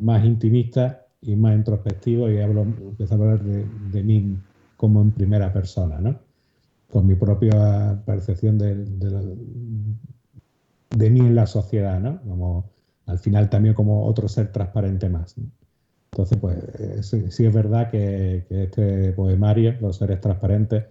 [0.00, 4.38] más intimista y más introspectivo y hablo, empiezo a hablar de, de mí
[4.76, 6.18] como en primera persona, ¿no?
[6.94, 8.84] Con mi propia percepción de,
[10.90, 12.20] de, mí en la sociedad, ¿no?
[12.22, 12.70] Como
[13.06, 15.34] al final también como otro ser transparente más.
[16.12, 20.84] Entonces, pues eh, sí, es verdad que, este poemario, Los seres transparentes,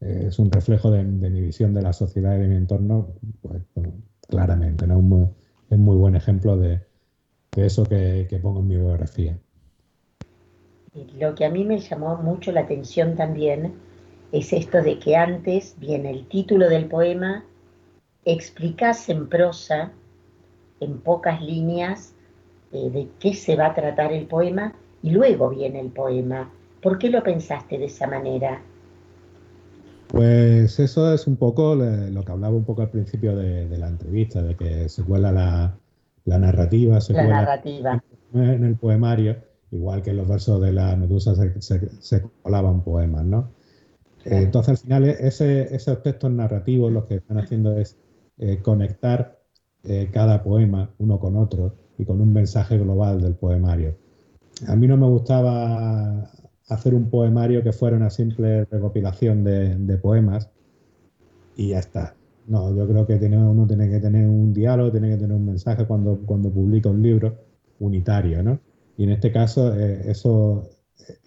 [0.00, 3.08] eh, es un reflejo de, mi visión de la sociedad y de mi entorno,
[3.42, 3.62] pues
[4.30, 4.96] claramente, ¿no?
[4.96, 5.28] Un muy-
[5.68, 6.80] es muy buen ejemplo de,
[7.54, 9.38] eso que pongo en mi biografía.
[11.18, 13.89] Lo que a mí me llamó mucho la atención también
[14.32, 17.44] es esto de que antes viene el título del poema,
[18.24, 19.92] explicás en prosa,
[20.80, 22.14] en pocas líneas,
[22.72, 26.52] eh, de qué se va a tratar el poema y luego viene el poema.
[26.82, 28.62] ¿Por qué lo pensaste de esa manera?
[30.08, 33.88] Pues eso es un poco lo que hablaba un poco al principio de, de la
[33.88, 35.78] entrevista, de que se cuela la,
[36.24, 38.02] la narrativa, se La cuela narrativa.
[38.34, 39.36] en el poemario,
[39.70, 43.48] igual que en los versos de la Medusa se, se- se colaban poemas, ¿no?
[44.24, 47.98] Eh, entonces, al final, e- ese, esos textos narrativos lo que están haciendo es
[48.38, 49.38] eh, conectar
[49.84, 53.96] eh, cada poema uno con otro y con un mensaje global del poemario.
[54.68, 56.30] A mí no me gustaba
[56.68, 60.50] hacer un poemario que fuera una simple recopilación de, de poemas
[61.56, 62.16] y ya está.
[62.46, 65.46] No, yo creo que tiene, uno tiene que tener un diálogo, tiene que tener un
[65.46, 67.36] mensaje cuando, cuando publica un libro
[67.78, 68.58] unitario, ¿no?
[68.96, 70.68] Y en este caso, eh, eso,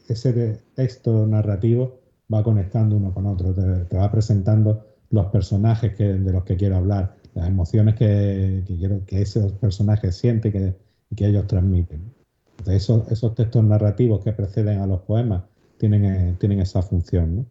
[0.08, 2.00] ese de- texto narrativo
[2.34, 6.56] va conectando uno con otro, te, te va presentando los personajes que, de los que
[6.56, 10.76] quiero hablar, las emociones que, que quiero que esos personajes sienten y que,
[11.16, 12.14] que ellos transmiten.
[12.58, 15.44] Entonces, esos, esos textos narrativos que preceden a los poemas
[15.78, 17.46] tienen, eh, tienen esa función, ¿no?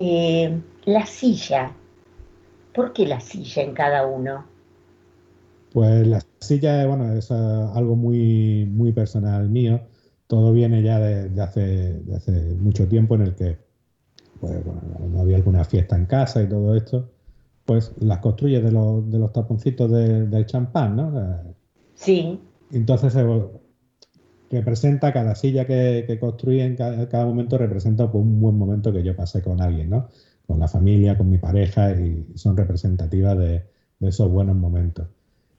[0.00, 1.72] Eh, la silla.
[2.74, 4.44] ¿Por qué la silla en cada uno?
[5.72, 9.80] Pues la silla, bueno, es ah, algo muy, muy personal mío.
[10.28, 11.60] Todo viene ya de, de hace,
[12.00, 13.58] de hace mucho tiempo en el que,
[14.40, 17.10] pues, bueno, había alguna fiesta en casa y todo esto,
[17.66, 21.20] pues las construyes de los, de los taponcitos de- del champán, ¿no?
[21.20, 21.54] Eh,
[21.94, 22.40] Sí,
[22.72, 23.24] Entonces se
[24.50, 28.92] representa cada silla que, que construí en cada, cada momento, representa pues, un buen momento
[28.92, 30.08] que yo pasé con alguien, ¿no?
[30.46, 33.64] Con la familia, con mi pareja y son representativas de,
[33.98, 35.08] de esos buenos momentos.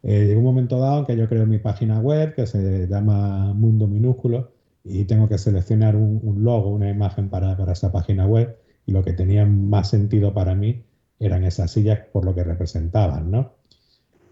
[0.02, 3.54] Eh, llegó un momento dado en que yo creo mi página web que se llama
[3.54, 4.52] Mundo Minúsculo
[4.84, 9.04] y tengo que seleccionar un, logo, una imagen para, para esa página web y lo
[9.04, 10.84] que tenía más sentido para mí
[11.20, 13.54] eran esas sillas por lo que representaban, ¿no?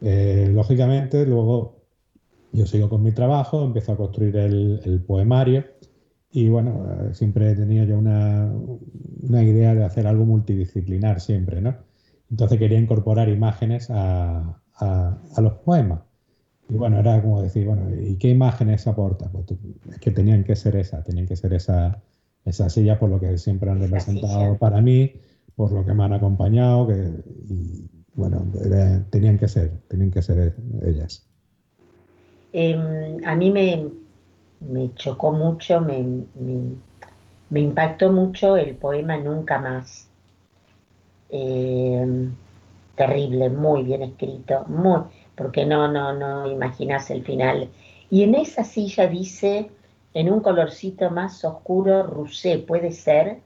[0.01, 1.81] Eh, lógicamente, luego
[2.53, 5.65] yo sigo con mi trabajo, empiezo a construir el, el poemario
[6.31, 8.51] y bueno, eh, siempre he tenido yo una,
[9.23, 11.75] una idea de hacer algo multidisciplinar siempre, ¿no?
[12.31, 16.01] Entonces quería incorporar imágenes a- a los poemas.
[16.69, 19.29] Y bueno, era como decir, bueno, ¿y qué imágenes aporta?
[19.31, 22.03] Pues tú- es que tenían que ser esas, tenían que ser esa,
[22.43, 24.59] esas sillas por lo que siempre han Esa representado silla.
[24.59, 25.13] para mí,
[25.55, 26.93] por lo que me han acompañado, que,
[27.49, 31.25] y bueno, era- tenían que ser, tenían que ser ellas.
[32.61, 33.89] Em, a mí me,
[34.59, 35.99] me chocó mucho, me,
[36.35, 36.75] me-
[37.51, 40.07] me impactó mucho el poema Nunca más.
[41.29, 42.31] Em,
[42.95, 45.01] terrible, muy bien escrito, muy,
[45.37, 47.69] porque no, no, no imaginas el final.
[48.09, 49.71] Y en esa silla dice,
[50.13, 53.39] en un colorcito más oscuro, Rusé, ¿puede ser?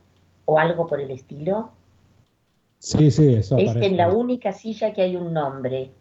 [0.45, 1.71] O algo por el estilo.
[2.80, 3.88] Sí, sí, eso Es aparece.
[3.88, 5.93] en la única silla que hay un nombre.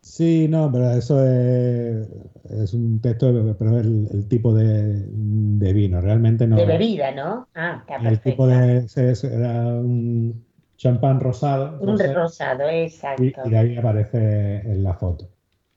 [0.00, 2.08] Sí, no, pero eso es,
[2.44, 6.56] es un texto, pero es el, el tipo de, de vino, realmente no.
[6.56, 7.48] De bebida, ¿no?
[7.54, 8.30] Ah, está El perfecto.
[8.30, 8.86] tipo de
[9.24, 10.45] era un
[10.76, 13.42] champán rosado, Un rosado, exacto.
[13.44, 15.28] y de ahí aparece en la foto.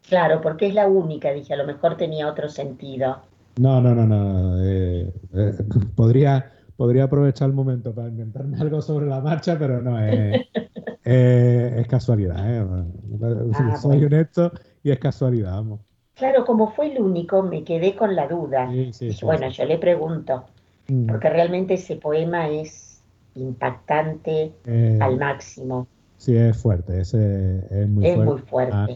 [0.09, 3.21] Claro, porque es la única, dije, a lo mejor tenía otro sentido.
[3.57, 4.63] No, no, no, no.
[4.63, 5.53] eh, eh,
[5.95, 10.41] podría, podría aprovechar el momento para inventarme algo sobre la marcha, pero no, es,
[11.03, 12.37] es- es casualidad.
[12.39, 12.65] ¿eh?
[13.51, 14.05] Ah, Soy bueno.
[14.05, 14.51] honesto
[14.83, 15.81] y es casualidad, vamos.
[16.13, 18.67] Claro, como fue el único, me quedé con la duda.
[18.67, 20.45] Sí, sí, Dije, sí, bueno, yo le pregunto,
[20.89, 21.05] Mm.
[21.07, 22.88] porque realmente ese poema es
[23.35, 25.87] impactante Eh, al máximo.
[26.17, 28.31] sí, es fuerte, ese es muy es fuerte.
[28.33, 28.75] muy fuerte.
[28.75, 28.87] Ah,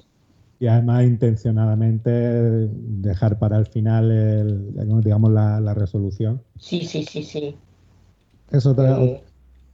[0.59, 4.73] y además intencionadamente dejar para el final, el-
[5.03, 6.41] digamos, la, la resolución.
[6.57, 7.55] Sí, sí, sí, sí.
[8.51, 9.21] Es otra- Eh,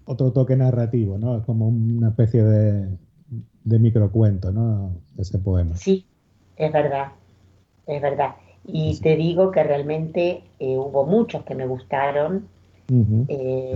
[0.06, 1.38] otro toque narrativo, ¿no?
[1.38, 2.98] Es como una especie de,
[3.64, 4.92] de microcuento, ¿no?
[5.18, 5.76] Ese poema.
[5.76, 6.06] Sí,
[6.56, 7.12] es verdad,
[7.88, 8.36] es verdad.
[8.66, 12.48] Y te digo que realmente eh, hubo muchos que me gustaron.
[13.28, 13.76] Eh.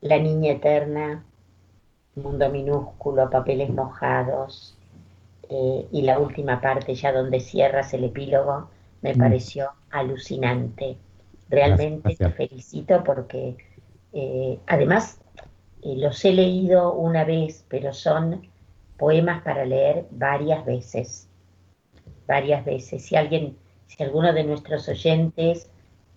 [0.00, 1.24] La Niña Eterna,
[2.16, 4.76] Mundo Minúsculo, Papeles Mojados,
[5.50, 8.70] eh, y la última parte ya donde cierras el epílogo,
[9.02, 9.18] me Mm.
[9.20, 10.98] pareció alucinante.
[11.48, 13.56] Realmente Gracias, te felicito porque
[14.12, 15.20] eh, además
[15.82, 18.42] eh, los he leído una vez, pero son
[18.98, 21.28] poemas para leer varias veces,
[22.26, 23.04] varias veces.
[23.04, 25.70] Si alguien, si alguno de nuestros oyentes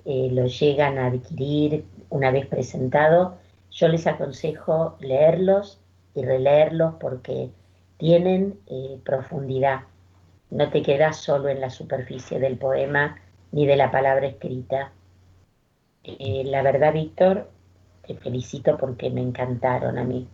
[0.05, 3.37] lo llegan a adquirir una vez presentado,
[3.71, 5.79] yo les aconsejo leerlos
[6.13, 7.49] y releerlos porque
[7.97, 9.81] tienen eh, profundidad.
[10.49, 13.17] No te quedas solo en la superficie del poema
[13.51, 14.91] ni de la palabra escrita.
[16.03, 17.49] Eh, la verdad, Víctor,
[18.05, 20.27] te felicito porque me encantaron a mí.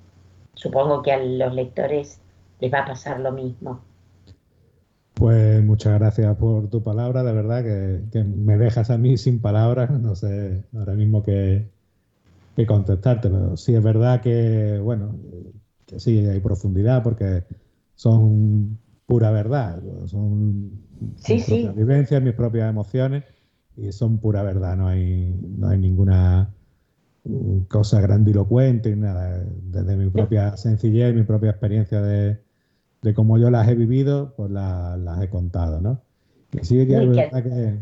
[0.55, 2.19] Supongo que a los lectores
[2.59, 3.81] les va a pasar lo mismo.
[5.13, 9.41] Pues muchas gracias por tu palabra, de verdad que, que me dejas a mí sin
[9.41, 11.67] palabras, no sé ahora mismo qué,
[12.58, 15.20] qué contestarte, pero sí es verdad que, bueno,
[15.88, 17.45] que sí hay profundidad porque
[17.95, 20.72] son pura verdad, son
[21.18, 21.45] Sí, mis sí.
[21.45, 23.26] propias vivencias, mis propias emociones
[23.78, 26.53] y son pura verdad, no hay, no hay ninguna
[27.68, 32.39] cosa grandilocuente ni nada, desde mi propia sencillez, mi propia experiencia de,
[33.01, 36.01] de cómo yo las he vivido, pues la- las he contado, ¿no?
[36.53, 37.80] Y sí que es verdad que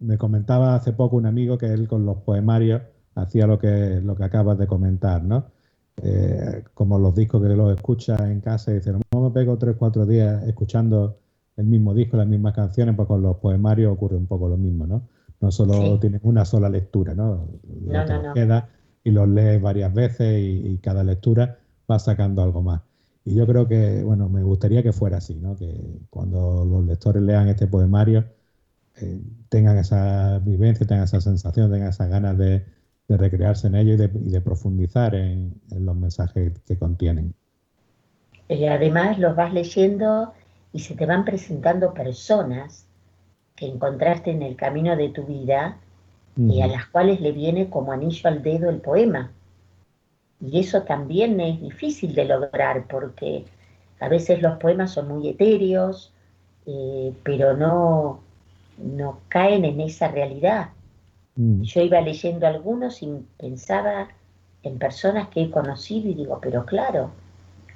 [0.00, 2.82] me comentaba hace poco un amigo que él con los poemarios
[3.22, 5.46] hacía lo que, lo que acabas de comentar, ¿no?
[6.02, 9.74] Eh, como los discos que los escucha en casa y dice, no me pego tres,
[9.76, 11.18] cuatro días escuchando
[11.56, 14.86] el mismo disco, las mismas canciones, pues con los poemarios ocurre un poco lo mismo,
[14.86, 15.02] ¿no?
[15.40, 15.98] No solo Sí.
[16.00, 17.48] tienen una sola lectura, ¿no?
[17.86, 18.04] No,
[18.34, 18.64] te no,
[19.04, 21.58] y los lees varias veces y, y cada lectura
[21.90, 22.82] va sacando algo más.
[23.24, 25.56] Y yo creo que, bueno, me gustaría que fuera así, ¿no?
[25.56, 28.24] Que cuando los lectores lean este poemario
[29.00, 32.64] eh, tengan esa vivencia, tengan esa sensación, tengan esas ganas de,
[33.08, 37.34] de recrearse en ello y de, y de profundizar en, en los mensajes que contienen.
[38.48, 40.32] Eh, además, los vas leyendo
[40.72, 42.86] y se te van presentando personas
[43.56, 45.78] que encontraste en el camino de tu vida
[46.46, 49.32] y a las cuales le viene como anillo al dedo el poema.
[50.40, 53.44] Y eso también es difícil de lograr porque
[54.00, 56.12] a veces los poemas son muy etéreos,
[56.66, 58.20] eh, pero no,
[58.78, 60.70] no caen en esa realidad.
[61.38, 63.08] Mm, Yo iba leyendo algunos y
[63.38, 64.08] pensaba
[64.62, 67.12] en personas que he conocido y digo, pero claro,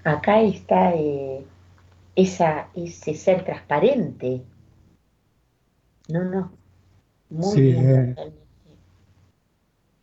[0.05, 1.45] acá está eh,
[2.17, 4.43] esa, ese ser transparente.
[6.09, 6.53] No, no.
[7.31, 8.15] Muy Sí, bien.
[8.17, 8.17] eh.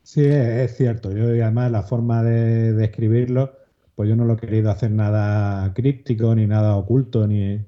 [0.03, 1.11] Sí, es, cierto.
[1.11, 3.55] Yo y además la forma de, de escribirlo,
[3.95, 7.63] pues yo no lo he querido hacer nada críptico ni nada oculto, ni,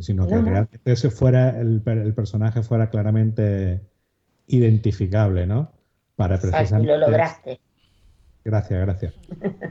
[0.00, 0.50] sino que No, no.
[0.50, 1.82] realmente ese fuera el
[2.14, 3.89] personaje fuera claramente
[4.50, 5.72] identificable, ¿no?
[6.16, 7.60] Para precisamente lo lograste.
[8.44, 9.14] Gracias, gracias.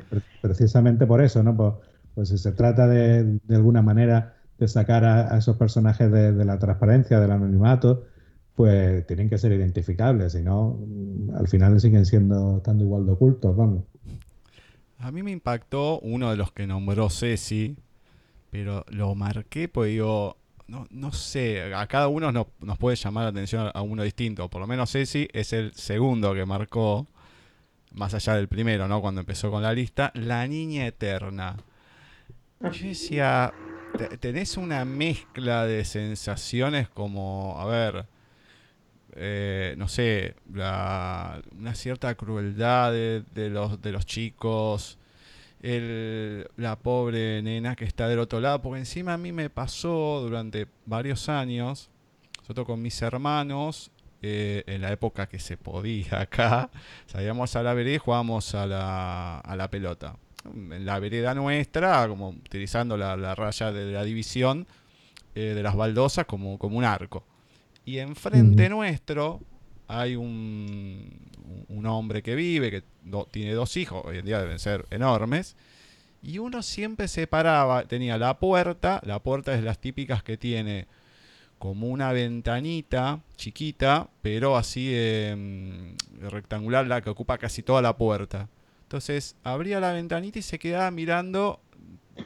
[0.09, 1.55] Pre- Precisamente por eso, ¿no?
[1.55, 1.73] Pues,
[2.15, 6.34] pues si se trata de, de alguna manera de sacar a, a esos personajes de,
[6.34, 8.05] de la transparencia, del anonimato,
[8.55, 13.11] pues tienen que ser identificables, si no, mm, al final siguen siendo, estando igual de
[13.13, 13.84] ocultos, vamos.
[14.97, 17.77] A mí me impactó uno de los que nombró Ceci,
[18.51, 20.36] pero lo marqué porque digo,
[20.70, 24.47] no, no sé, a cada uno nos, nos puede llamar la atención a uno distinto.
[24.49, 27.07] Por lo menos Ceci es el segundo que marcó,
[27.93, 29.01] más allá del primero, ¿no?
[29.01, 31.57] Cuando empezó con la lista, La Niña Eterna.
[32.61, 33.51] Yo decía,
[33.97, 38.05] te- tenés una mezcla de sensaciones como, a ver,
[39.15, 44.98] eh, no sé, la- una cierta crueldad de los, de los chicos,
[45.62, 50.22] el- la pobre nena que está del otro lado, porque encima a mí me pasó
[50.22, 51.89] durante varios años,
[52.41, 53.91] nosotros con mis hermanos,
[54.22, 56.70] eh, en la época que se podía acá,
[57.07, 60.16] salíamos a la vereda y jugábamos a la, a la pelota.
[60.45, 64.66] En la vereda nuestra, como utilizando la, la raya de la división
[65.36, 67.24] eh, de las baldosas como, como un arco.
[67.86, 69.41] Y enfrente nuestro
[69.89, 71.09] hay un,
[71.67, 75.55] un hombre que vive, que do- tiene dos hijos, hoy en día deben ser enormes,
[76.21, 80.85] y uno siempre se paraba, tenía la puerta, la puerta es las típicas que tiene
[81.57, 88.47] como una ventanita chiquita, pero así eh, rectangular, la que ocupa casi toda la puerta.
[88.83, 91.59] Entonces abría la ventanita y se quedaba mirando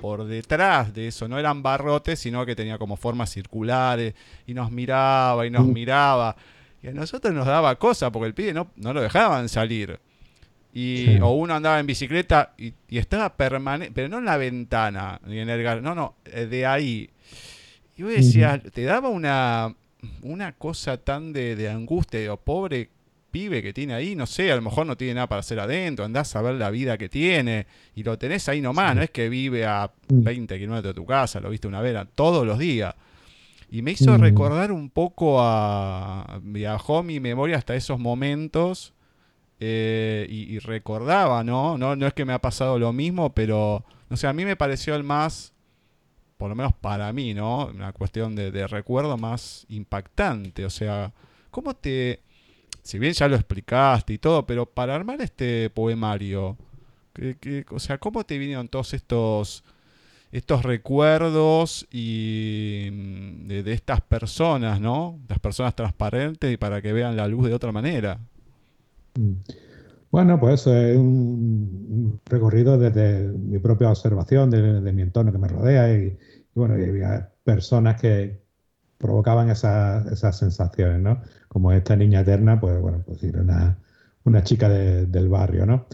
[0.02, 1.28] por detrás de eso.
[1.28, 4.14] No eran barrotes, sino que tenía como formas circulares
[4.48, 6.36] y nos miraba y nos miraba.
[6.84, 10.00] Y a nosotros nos daba cosa porque el pibe no, no lo dejaban salir.
[10.74, 11.20] Y, Sí.
[11.22, 15.40] O uno andaba en bicicleta y, y estaba permanente, pero no en la ventana, ni
[15.40, 17.10] en el gar- no, no, eh, de ahí.
[17.96, 19.74] Y vos decías, te daba una,
[20.24, 22.90] una cosa tan de, de angustia, digo, pobre
[23.30, 26.06] pibe que tiene ahí, no sé, a lo mejor no tiene nada para hacer adentro,
[26.06, 27.66] andás a ver la vida que tiene
[27.96, 28.98] y lo tenés ahí nomás, Sí.
[28.98, 30.24] no es que vive a Mm.
[30.24, 32.94] 20 kilómetros de tu casa, lo viste una vez, todos los días.
[33.74, 34.22] Y me hizo Mm.
[34.22, 36.40] recordar un poco a...
[36.44, 38.94] Viajó mi memoria hasta esos momentos
[39.60, 41.76] eh, y, y recordaba, ¿no?
[41.80, 41.96] ¿no?
[41.96, 44.94] No es que me ha pasado lo mismo, pero, no sé, a mí me pareció
[44.94, 45.54] el más,
[46.38, 47.66] por lo menos para mí, ¿no?
[47.68, 50.66] Una cuestión de, de recuerdo más impactante.
[50.66, 51.12] O sea,
[51.50, 52.20] ¿cómo te...
[52.84, 56.58] Si bien ya lo explicaste y todo, pero para armar este poemario,
[57.14, 59.64] ¿qué- qué- o sea, ¿cómo te vinieron todos estos
[60.34, 65.20] estos recuerdos y mm, de, estas personas, ¿no?
[65.30, 68.20] Las personas transparentes y para que vean la luz de otra manera.
[69.16, 69.34] Mm.
[70.10, 75.48] Bueno, pues es un recorrido desde mi propia observación de, de mi entorno que me
[75.48, 76.18] rodea y,
[76.56, 78.44] bueno, y había personas que
[78.98, 81.22] provocaban esas, sensaciones, ¿no?
[81.48, 83.78] Como esta niña eterna, pues bueno, pues era una,
[84.24, 85.86] una chica de- del barrio, ¿no?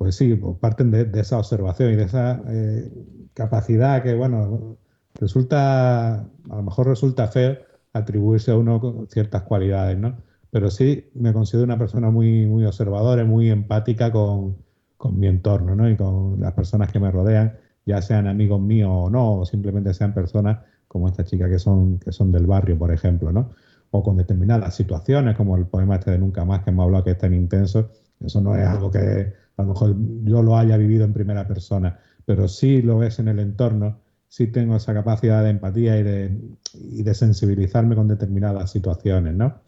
[0.00, 2.90] Pues sí, pues parten de, esa observación y de esa eh,
[3.34, 4.78] capacidad que, bueno,
[5.16, 7.58] resulta, a lo mejor resulta feo
[7.92, 10.16] atribuirse a uno ciertas cualidades, ¿no?
[10.50, 14.56] Pero sí me considero una persona muy, muy observadora y muy empática con,
[14.96, 15.90] con mi entorno, ¿no?
[15.90, 19.92] Y con las personas que me rodean, ya sean amigos míos o no, o simplemente
[19.92, 23.50] sean personas como esta chica que son, que son del barrio, por ejemplo, ¿no?
[23.90, 27.10] O con determinadas situaciones, como el poema este de Nunca Más, que hemos hablado que
[27.10, 27.90] es tan intenso.
[28.18, 31.98] Eso no es algo que a lo mejor yo lo haya vivido en primera persona,
[32.24, 36.38] pero sí lo ves en el entorno, sí tengo esa capacidad de empatía y de,
[36.74, 39.60] y de sensibilizarme con determinadas situaciones, ¿no?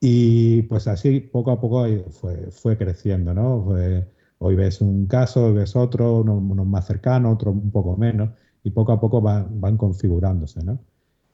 [0.00, 3.62] Y pues así poco a poco fue, fue creciendo, ¿no?
[3.64, 4.08] Fue-
[4.38, 8.30] hoy ves un caso, hoy ves otro, unos, unos más cercanos, otros un poco menos,
[8.64, 10.80] y poco a poco van, van configurándose, ¿no?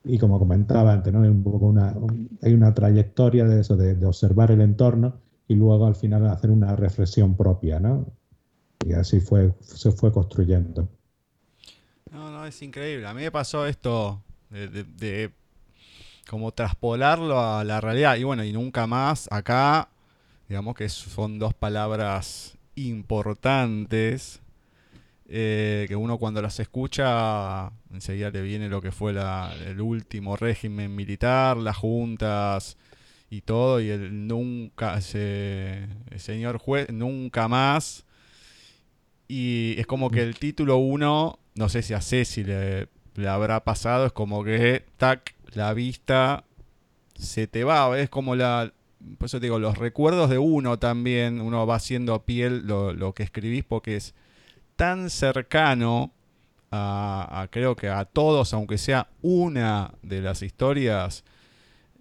[0.04, 1.22] Y como comentaba antes, ¿no?
[1.22, 5.20] Hay un poco una, un- hay una trayectoria de eso, de, de observar el entorno
[5.48, 8.06] y luego al final hacer una reflexión propia, ¿no?
[8.84, 10.88] Y así fue, se fue construyendo.
[12.10, 13.06] No, no, es increíble.
[13.06, 15.30] A mí me pasó esto de,
[16.28, 18.16] como traspolarlo a la realidad.
[18.16, 19.88] Y bueno, y nunca más acá,
[20.48, 24.40] digamos que son dos palabras importantes
[25.28, 29.12] eh, que uno cuando las escucha enseguida le viene lo que fue
[29.66, 32.76] el último régimen militar, las juntas
[33.30, 38.04] y todo, y el nunca, ese- el señor juez, nunca más.
[39.28, 43.64] Y es como que el título 1, no sé si a Ceci le, le habrá
[43.64, 46.44] pasado, es como que, tac, la vista
[47.18, 48.72] se te va, es como la...
[49.18, 53.12] Por eso te digo, los recuerdos de uno también, uno va haciendo piel lo, lo
[53.14, 54.14] que escribís porque es
[54.74, 56.12] tan cercano
[56.70, 61.24] a, a creo que a todos, aunque sea una de las historias,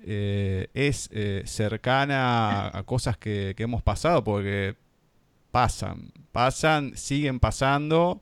[0.06, 4.76] eh, es eh, cercana a, a cosas que, que hemos pasado porque
[5.52, 8.22] pasan, pasan, siguen pasando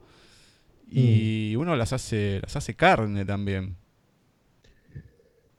[0.89, 3.77] y uno las hace, las hace carne también.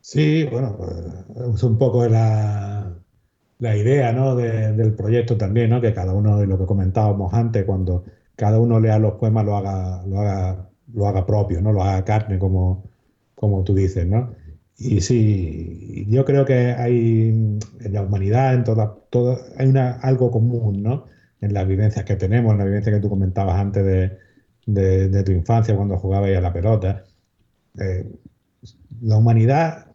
[0.01, 2.95] Sí, bueno, pues, es un poco la,
[3.59, 4.37] la idea, ¿no?
[4.37, 5.81] de- del proyecto también, ¿no?
[5.81, 8.05] Que cada uno, y lo que comentábamos antes, cuando
[8.37, 11.73] cada uno lea los poemas lo haga, lo haga, lo haga propio, ¿no?
[11.73, 12.85] Lo haga carne, como,
[13.35, 14.35] como tú dices, ¿no?
[14.77, 20.31] Y sí, yo creo que hay en la humanidad, en toda, toda, hay una, algo
[20.33, 21.05] común, ¿no?
[21.41, 24.19] En las vivencias que tenemos, en la vivencia que tú comentabas antes de,
[24.67, 27.05] de, de tu infancia cuando jugabas ahí a la pelota.
[27.81, 28.05] Eh,
[29.03, 29.89] la humanidad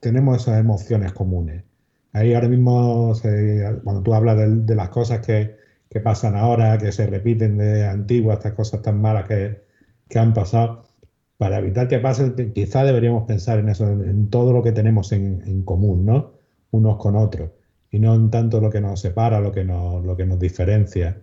[0.00, 1.64] tenemos esas emociones comunes.
[2.12, 5.56] Ahí ahora mismo, se- cuando tú hablas de, de las cosas que,
[5.88, 9.62] que pasan ahora, que se repiten de antiguas, estas cosas tan malas que,
[10.08, 10.84] que han pasado,
[11.40, 15.10] para evitar que pasen, que quizá deberíamos pensar en eso, en, todo lo que tenemos
[15.12, 16.32] en, en común, ¿no?
[16.70, 17.52] Unos con otros,
[17.90, 21.22] y no en tanto lo que nos separa, lo que nos, lo que nos diferencia.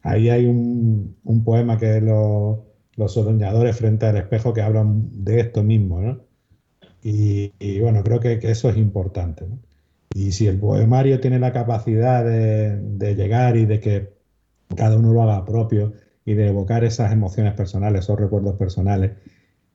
[0.00, 2.60] Ahí hay un, un poema que es los,
[2.96, 6.20] los soñadores frente al espejo que hablan de esto mismo, ¿no?
[7.02, 9.46] Y, y bueno, creo que, que eso es importante.
[9.46, 9.58] ¿no?
[10.14, 14.14] Y si el poemario tiene la capacidad de, de llegar y de que
[14.74, 15.92] cada uno lo haga propio
[16.24, 19.10] y de evocar esas emociones personales, esos recuerdos personales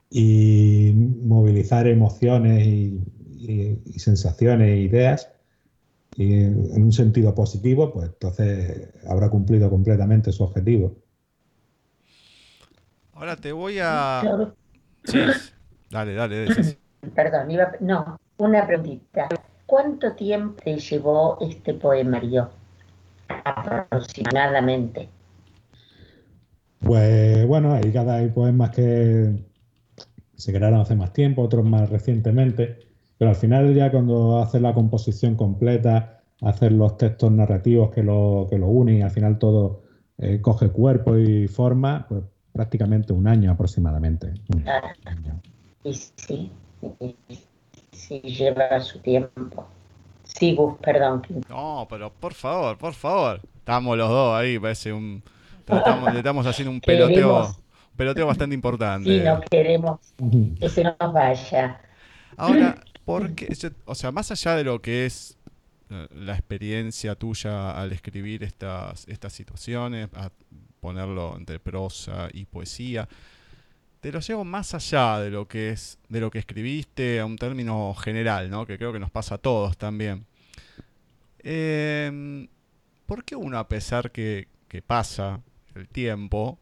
[0.09, 0.93] y
[1.23, 2.99] movilizar emociones y,
[3.37, 5.31] y- y sensaciones e ideas,
[6.15, 10.95] y en un sentido positivo, pues entonces habrá cumplido completamente su objetivo.
[13.13, 14.19] Ahora te voy a...
[14.21, 14.55] Claro.
[15.03, 15.17] Sí,
[15.89, 16.77] dale, dale, dale,
[17.15, 19.27] Perdón, iba, no, una preguntita.
[19.65, 22.49] ¿Cuánto tiempo te llevó este poemario?
[23.43, 25.09] Aproximadamente.
[26.79, 29.46] Pues bueno, hay cada hay poemas que
[30.37, 32.79] se crearon hace más tiempo, otros más recientemente,
[33.17, 38.47] pero al final ya cuando haces la composición completa, haces los textos narrativos que lo,
[38.49, 39.81] que lo unen y al final todo
[40.19, 42.23] eh, coge cuerpo y forma, pues
[42.53, 44.33] prácticamente un año aproximadamente.
[44.55, 45.39] Un Ah, año.
[45.83, 46.51] y sí,
[46.99, 47.15] y
[47.91, 49.65] sí, lleva su tiempo.
[50.23, 51.21] Sí, Gus, perdón.
[51.49, 53.41] No, pero por favor, por favor.
[53.57, 55.23] Estamos los dos ahí, parece un...
[55.67, 57.59] Estamos, le estamos haciendo un peloteo, Queremos.
[57.97, 58.55] Peloteo bastante
[59.03, 59.23] Sí, importante.
[59.23, 59.99] no queremos
[60.59, 61.81] que se nos vaya.
[62.37, 63.49] Ahora, porque,
[63.85, 65.37] o sea, más allá de lo que es
[65.89, 70.31] eh, la experiencia tuya al escribir estas, estas situaciones, a
[70.81, 73.07] ponerlo entre prosa y poesía,
[74.01, 77.37] te lo llevo más allá de lo que es, de lo que escribiste a un
[77.37, 78.65] término general, ¿no?
[78.65, 80.25] Que creo que nos pasa a todos también.
[81.39, 82.47] Em,
[83.05, 85.41] ¿Por qué uno, a pesar que, que pasa
[85.75, 86.59] el tiempo,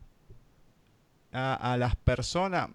[1.36, 2.69] a, a las personas,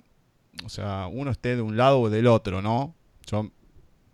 [0.65, 2.95] o sea, uno esté de un lado o del otro, ¿no?
[3.27, 3.51] Yo,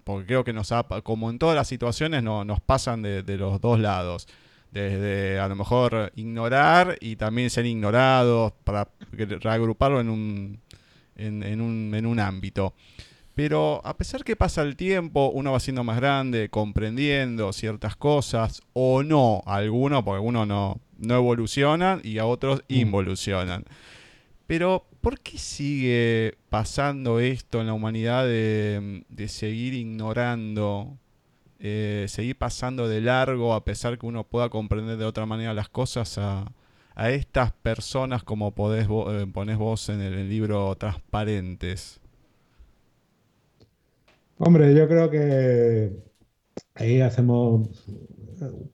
[0.04, 3.36] porque creo que nos ha, como en todas las situaciones, no, nos pasan de, de
[3.36, 4.28] los dos lados.
[4.70, 10.60] Desde a lo mejor ignorar y también ser ignorados para reagruparlo en un,
[11.16, 12.74] en, en un, en un ámbito.
[13.34, 18.62] Pero a pesar que pasa el tiempo, uno va siendo más grande, comprendiendo ciertas cosas,
[18.74, 23.64] o no, algunos, porque algunos no, no evolucionan y a otros involucionan.
[24.46, 30.96] Pero, ¿por qué sigue pasando esto en la humanidad de, seguir ignorando,
[31.58, 35.68] eh, seguir pasando de largo a pesar que uno pueda comprender de otra manera las
[35.68, 36.52] cosas a,
[37.10, 42.00] estas personas como podés eh, ponés vos en el, libro Transparentes?
[44.38, 45.92] Hombre, yo creo que
[46.74, 47.68] ahí hacemos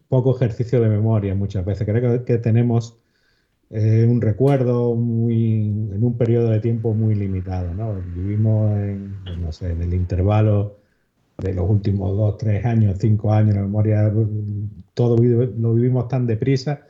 [0.08, 1.86] poco ejercicio de memoria muchas veces.
[1.86, 3.01] Creo que tenemos
[3.72, 7.94] un recuerdo muy, en un periodo de tiempo muy limitado, ¿no?
[8.14, 10.78] Vivimos en, pues, no sé, en el intervalo
[11.38, 14.12] de los últimos dos, tres años, cinco años, la memoria,
[14.94, 16.82] todo lo vivimos tan deprisa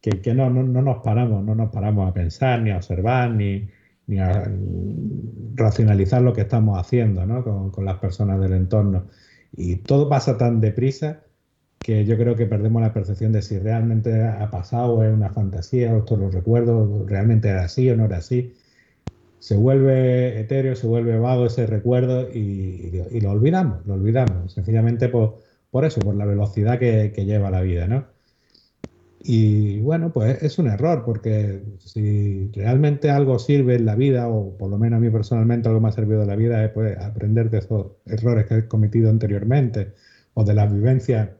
[0.00, 3.30] que, que no, no, no nos paramos, no nos paramos a pensar, ni a observar,
[3.30, 3.68] ni,
[4.06, 4.50] ni a
[5.54, 7.44] racionalizar lo que estamos haciendo ¿no?
[7.44, 9.06] con, con las personas del entorno.
[9.56, 11.23] Y todo pasa tan deprisa
[11.84, 15.30] que yo creo que perdemos la percepción de si realmente ha pasado, o es una
[15.30, 18.54] fantasía, o esto lo recuerdo, realmente era así o no era así.
[19.38, 25.08] Se vuelve etéreo, se vuelve vago ese recuerdo y, y- lo olvidamos, lo olvidamos, sencillamente
[25.10, 28.06] por, por eso, por la velocidad que, que lleva la vida, ¿no?
[29.26, 34.56] Y bueno, pues es un error, porque si realmente algo sirve en la vida, o
[34.58, 36.98] por lo menos a mí personalmente algo me ha servido de la vida, es pues,
[36.98, 39.94] aprender de esos errores que he cometido anteriormente,
[40.34, 41.30] o de las vivencias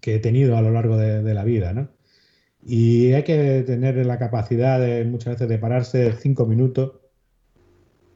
[0.00, 1.88] que he tenido a lo largo de, de la vida, ¿no?
[2.64, 6.92] Y hay que tener la capacidad de muchas veces de pararse cinco minutos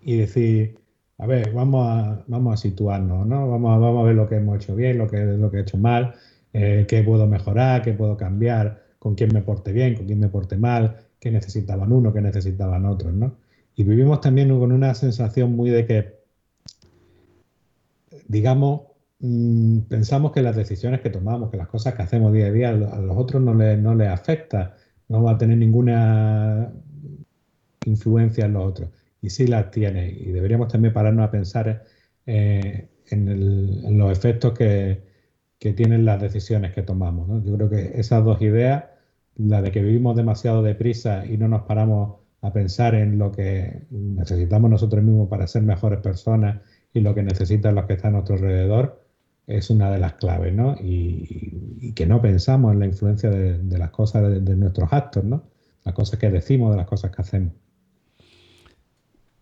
[0.02, 0.78] y decir,
[1.18, 3.48] a ver, vamos a, vamos a situarnos, ¿no?
[3.48, 5.60] Vamos a, vamos a ver lo que hemos hecho bien, lo que, lo que he
[5.60, 6.14] hecho mal,
[6.52, 10.28] eh, qué puedo mejorar, qué puedo cambiar, con quién me porte bien, con quién me
[10.28, 13.36] porte mal, qué necesitaban uno, qué necesitaban otros, ¿no?
[13.76, 16.14] Y vivimos también con una sensación muy de que,
[18.28, 18.82] digamos,
[19.22, 22.68] mm, pensamos que las decisiones que tomamos, que las cosas que hacemos día a día,
[22.70, 24.76] a los otros no les, no les afecta,
[25.08, 26.72] no va a tener ninguna
[27.86, 28.90] influencia en los otros.
[29.20, 30.10] Y sí las tiene.
[30.10, 31.84] Y deberíamos también pararnos a pensar
[32.26, 35.02] eh, en, los efectos que,
[35.58, 37.44] que tienen las decisiones que tomamos.
[37.44, 38.84] Yo creo que esas dos ideas,
[39.36, 43.86] la de que vivimos demasiado deprisa y no nos paramos a pensar en lo que
[43.90, 46.60] necesitamos nosotros mismos para ser mejores personas
[46.92, 49.01] y lo que necesitan los que están a nuestro alrededor,
[49.46, 50.76] es una de las claves, ¿no?
[50.80, 55.44] Y, que no pensamos en la influencia de, de las cosas, de, nuestros actos, ¿no?
[55.84, 57.52] Las cosas que decimos, de las cosas que hacemos.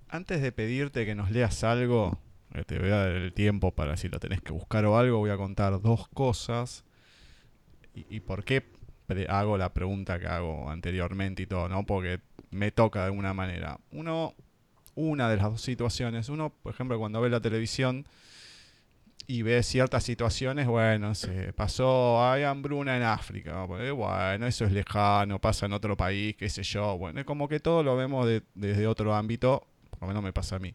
[0.08, 2.18] Antes de pedirte que nos leas algo,
[2.66, 5.30] te voy a dar el tiempo para si lo tenés que buscar o algo, voy
[5.30, 6.84] a contar dos cosas.
[7.94, 8.64] ¿Y, y por qué
[9.28, 11.68] hago la pregunta que hago anteriormente y todo?
[11.68, 11.86] ¿no?
[11.86, 12.20] Porque
[12.50, 13.78] me toca de alguna manera.
[13.92, 14.34] Uno,
[14.94, 18.06] una de las dos situaciones, uno, por ejemplo, cuando ve la televisión
[19.30, 23.68] y ve ciertas situaciones, bueno, se pasó, hay hambruna en África, ¿no?
[23.68, 27.60] Bueno, eso es lejano, pasa en otro país, qué sé yo, bueno, es como que
[27.60, 30.74] todo lo vemos de- desde otro ámbito, por lo menos me pasa a mí.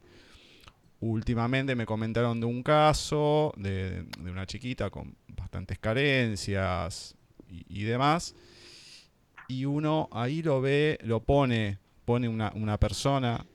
[1.01, 7.13] Últimamente me comentaron de un caso de, una chiquita con bastante bastantes carencias
[7.49, 8.35] y, y demás.
[9.49, 13.45] Y uno ahí lo ve, lo pone, pone una, una persona,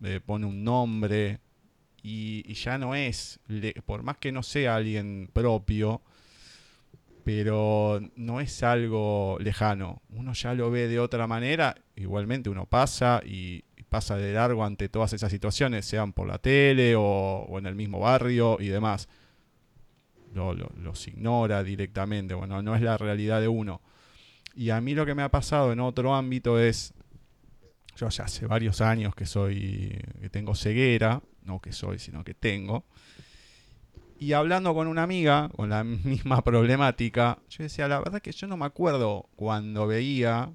[0.00, 1.38] le pone un nombre,
[2.10, 3.38] y, ya no es,
[3.84, 6.00] por más que no sea alguien propio,
[7.22, 10.00] pero no es algo lejano.
[10.10, 14.90] Uno ya lo ve de otra manera, igualmente uno pasa y, pasa de largo ante
[14.90, 19.08] todas esas situaciones, sean por la tele o, en el mismo barrio y demás.
[20.34, 23.80] Lo- los ignora directamente, bueno, no es la realidad de uno.
[24.54, 26.92] Y a mí lo que me ha pasado en otro ámbito es,
[27.96, 32.34] yo ya hace varios años que soy, que tengo ceguera, no que soy, sino que
[32.34, 32.84] tengo.
[34.20, 38.46] Y hablando con una amiga con la misma problemática, yo decía, la verdad que yo
[38.46, 40.52] no me acuerdo cuando veía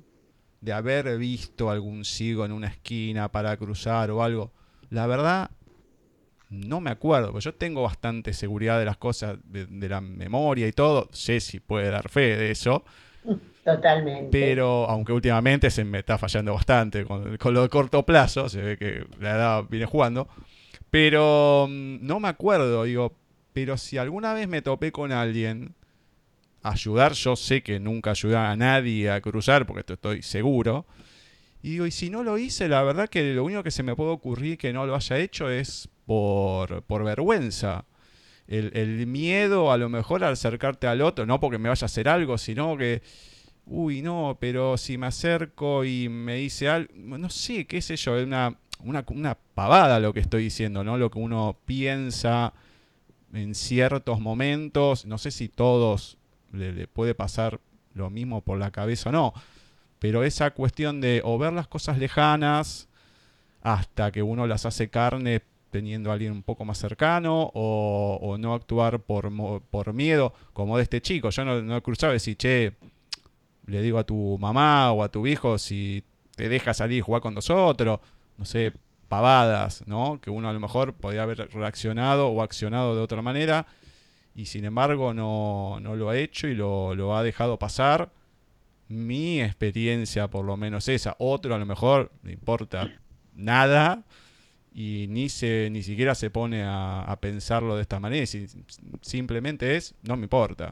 [0.61, 4.53] de haber visto algún ciego en una esquina para cruzar o algo.
[4.89, 5.51] La verdad,
[6.49, 10.67] no me acuerdo, porque yo tengo bastante seguridad de las cosas, de, de la memoria
[10.67, 11.09] y todo.
[11.11, 12.85] Sé si puede dar fe de eso.
[13.63, 14.29] Totalmente.
[14.29, 18.61] Pero, aunque últimamente se me está fallando bastante con, con lo de corto plazo, se
[18.61, 20.27] ve que la edad viene jugando.
[20.93, 23.15] Pero mm, no me acuerdo, digo,
[23.51, 25.73] pero si alguna vez me topé con alguien,
[26.61, 30.85] ayudar, yo sé que nunca ayudé a nadie a cruzar, porque esto estoy seguro.
[31.63, 33.95] Y digo, y si no lo hice, la verdad que lo único que se me
[33.95, 37.85] puede ocurrir que no lo haya hecho es por, por vergüenza.
[38.47, 42.07] El, miedo a lo mejor al acercarte al otro, no porque me vaya a hacer
[42.07, 43.01] algo, sino que
[43.65, 48.15] uy, no, pero si me acerco y me dice algo, no sé, qué sé yo,
[48.15, 50.97] es una, una, una pavada lo que estoy diciendo, ¿no?
[50.97, 52.53] Lo que uno piensa
[53.33, 56.17] en ciertos momentos, no sé si todos
[56.51, 57.59] le, puede pasar
[57.93, 59.33] lo mismo por la cabeza o no,
[59.99, 62.87] pero esa cuestión de o ver las cosas lejanas
[63.61, 68.53] hasta que uno las hace carne teniendo a alguien un poco más cercano o, no
[68.53, 69.31] actuar por,
[69.71, 71.31] por miedo, como de este chico.
[71.31, 72.73] Yo no, no he decir, che,
[73.65, 76.03] le digo a tu mamá o a tu hijo si
[76.35, 77.99] te deja salir y jugar con nosotros,
[78.37, 78.73] no sé,
[79.09, 80.19] pavadas, ¿no?
[80.21, 83.65] Que uno a lo mejor podría haber reaccionado o accionado de otra manera
[84.35, 88.11] y sin embargo no, no lo ha hecho y lo, lo ha dejado pasar.
[88.89, 92.91] Mi experiencia por lo menos esa, otro a lo mejor le importa
[93.35, 94.03] nada
[94.73, 98.47] y ni se ni siquiera se pone a, a pensarlo de esta manera, si-
[99.01, 100.71] simplemente es no me importa.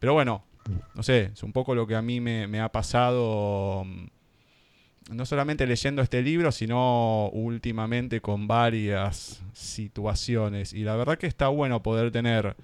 [0.00, 0.44] Pero bueno,
[0.94, 4.06] no sé, es un poco lo que a mí me, me ha pasado, mm,
[5.10, 10.72] no solamente leyendo este libro, sino últimamente con varias situaciones.
[10.72, 12.56] Y la verdad que está bueno poder tener,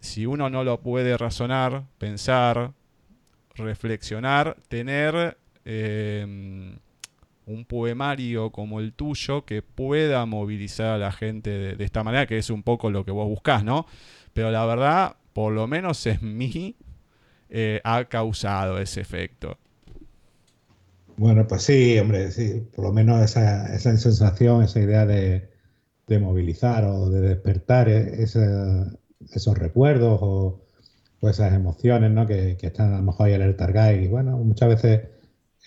[0.00, 2.72] si uno no lo puede razonar, pensar,
[3.54, 6.76] reflexionar, tener eh,
[7.46, 12.38] un poemario como el tuyo que pueda movilizar a la gente de, esta manera, que
[12.38, 13.86] es un poco lo que vos buscás, ¿no?
[14.32, 16.76] Pero la verdad, por lo menos en mí,
[17.50, 19.58] eh, ha causado ese efecto.
[21.20, 25.50] Bueno, pues sí, hombre, sí, por lo menos esa, esa sensación, esa idea de,
[26.06, 28.40] de movilizar o de despertar eh, ese-
[29.32, 30.62] esos recuerdos o,
[31.20, 32.26] o esas emociones, ¿no?
[32.26, 34.04] Que, que están a lo mejor ahí en el.
[34.04, 35.08] Y bueno, muchas veces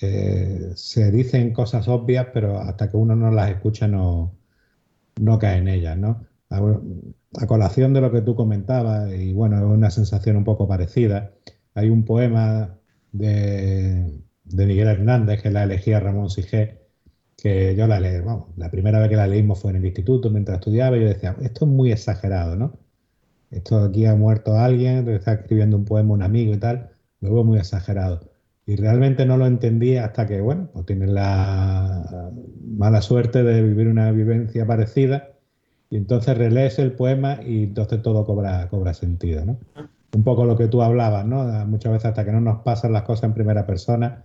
[0.02, 4.36] eh, se dicen cosas obvias, pero hasta que uno no las escucha no,
[5.22, 6.26] no cae en ellas, ¿no?
[6.50, 6.60] A,
[7.42, 11.34] a colación de lo que tú comentabas, y bueno, es una sensación un poco parecida,
[11.74, 12.78] hay un poema
[13.12, 16.80] de, de Miguel Hernández que la elegía Ramón Sigé,
[17.38, 18.22] que yo la leí,
[18.58, 21.36] la primera vez que la leímos fue en el instituto mientras estudiaba y yo decía,
[21.42, 22.78] esto es muy exagerado, ¿no?
[23.52, 26.90] Esto aquí ha muerto alguien, está escribiendo un poema un amigo y tal,
[27.22, 28.32] lo veo muy exagerado.
[28.66, 32.32] Y realmente no lo entendí hasta que, bueno, pues tienes la
[32.78, 35.30] mala suerte de vivir una vivencia parecida
[35.90, 39.58] y entonces relees el poema y entonces todo cobra, cobra sentido, ¿no?
[40.16, 41.44] Un poco lo que tú hablabas, ¿no?
[41.68, 44.24] Muchas veces hasta que no nos pasan las cosas en primera persona,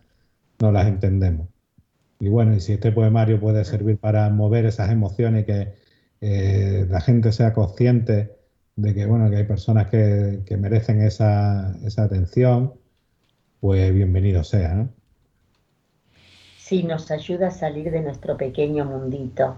[0.61, 1.49] no las entendemos.
[2.21, 5.75] Y bueno, y si este poemario puede servir para mover esas emociones y que
[6.21, 8.37] eh, la gente sea consciente
[8.77, 12.75] de que, bueno, que hay personas que, que merecen esa, esa atención,
[13.61, 14.89] pues bienvenido sea, ¿no?
[16.59, 19.57] Sí, nos ayuda a salir de nuestro pequeño mundito,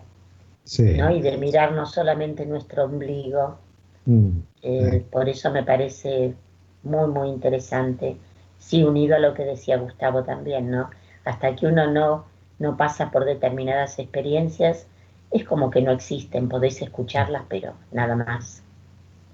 [0.65, 0.95] Sí.
[0.97, 1.11] ¿no?
[1.15, 3.59] Y de mirarnos solamente nuestro ombligo.
[4.07, 4.29] Mm,
[4.63, 5.07] Eh, Sí.
[5.11, 6.35] por eso me parece
[6.83, 8.17] muy, muy interesante.
[8.61, 10.91] Sí, unido a lo que decía Gustavo también, ¿no?
[11.25, 12.27] Hasta que uno no,
[12.61, 14.87] no pasa por determinadas experiencias,
[15.33, 18.63] es como que no existen, podéis escucharlas, pero nada más.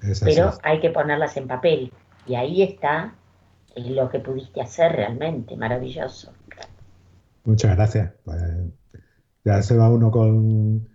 [0.03, 0.21] es.
[0.21, 1.93] Pero hay que ponerlas en papel.
[2.27, 3.15] Y ahí está
[3.77, 6.33] lo que pudiste hacer realmente, maravilloso.
[7.45, 8.13] Muchas gracias.
[8.25, 8.43] Pues
[9.45, 10.89] ya se va uno con,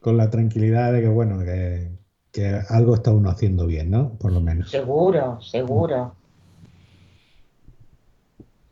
[0.00, 1.90] con la tranquilidad de que, bueno, que,
[2.32, 4.14] que algo está uno haciendo bien, ¿no?
[4.18, 4.70] Por lo menos.
[4.70, 6.14] Seguro, seguro.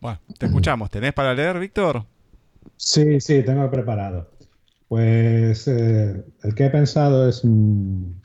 [0.03, 0.91] Bueno, te escuchamos.
[0.91, 2.05] ¿Tenés para leer, Víctor?
[2.77, 4.33] Sí, sí, tengo preparado.
[4.89, 8.21] Pues eh, el que he pensado es un,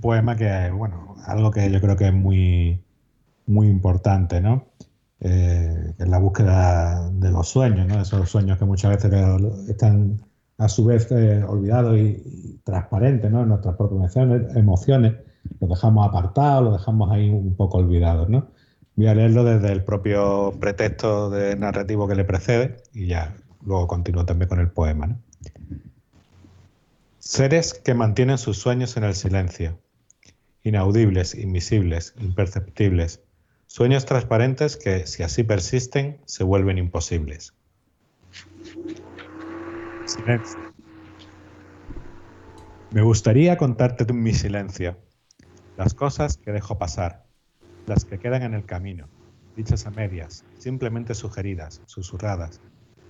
[0.00, 2.82] poema que, bueno, algo que yo creo que es muy,
[3.46, 4.66] muy importante, ¿no?
[5.20, 8.00] Eh, que es la búsqueda de los sueños, ¿no?
[8.02, 9.12] Esos sueños que muchas veces
[9.68, 10.20] están
[10.58, 13.42] a su vez eh, olvidados y, y transparentes, ¿no?
[13.42, 14.16] En nuestras propias
[14.56, 15.14] emociones,
[15.60, 18.57] los dejamos apartados, los dejamos ahí un poco olvidados, ¿no?
[18.98, 23.86] Voy a leerlo desde el propio pretexto de narrativo que le precede y ya luego
[23.86, 25.22] continúo también con el poema, ¿no?
[27.20, 29.80] Seres que mantienen sus sueños en el silencio,
[30.64, 33.22] inaudibles, invisibles, imperceptibles,
[33.68, 37.54] sueños transparentes que, si así persisten, se vuelven imposibles.
[40.06, 40.60] Silencio.
[42.90, 44.98] Me gustaría contarte mi silencio,
[45.76, 47.27] las cosas que dejo pasar,
[47.88, 49.08] las que quedan en el camino,
[49.56, 52.60] dichas a medias, simplemente sugeridas, susurradas,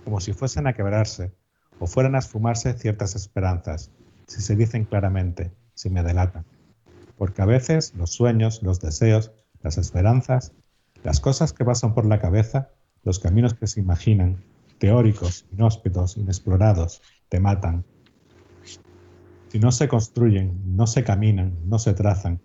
[0.05, 1.33] como si fuesen a quebrarse
[1.79, 3.91] o fueran a esfumarse ciertas esperanzas,
[4.25, 6.45] si se dicen claramente, si me delatan.
[7.17, 10.53] Porque a veces los sueños, los deseos, las esperanzas,
[11.03, 12.69] las cosas que pasan por la cabeza,
[13.03, 14.37] los caminos que se imaginan,
[14.77, 17.83] teóricos, inhóspitos, inexplorados, te matan.
[19.49, 22.39] Si no se construyen, no se caminan, no se trazan,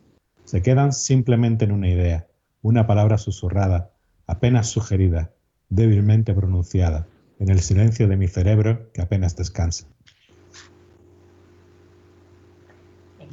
[0.44, 2.26] se quedan simplemente en una idea,
[2.62, 3.90] una palabra susurrada,
[4.26, 5.30] apenas sugerida,
[5.68, 7.06] débilmente pronunciada,
[7.38, 9.86] en el silencio de mi cerebro que apenas descansa.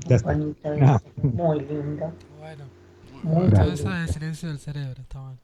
[0.09, 0.69] Es Ya muy está.
[0.69, 1.01] bonito Ah.
[1.21, 2.13] muy lindo.
[2.39, 2.63] Bueno,
[3.23, 3.99] Muy todo eso lindo.
[3.99, 5.37] del silencio del cerebro, está bueno.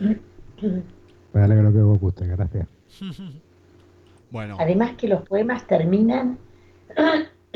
[1.32, 2.66] Me alegro que os guste, gracias.
[4.30, 6.36] Bueno, Además que los poemas terminan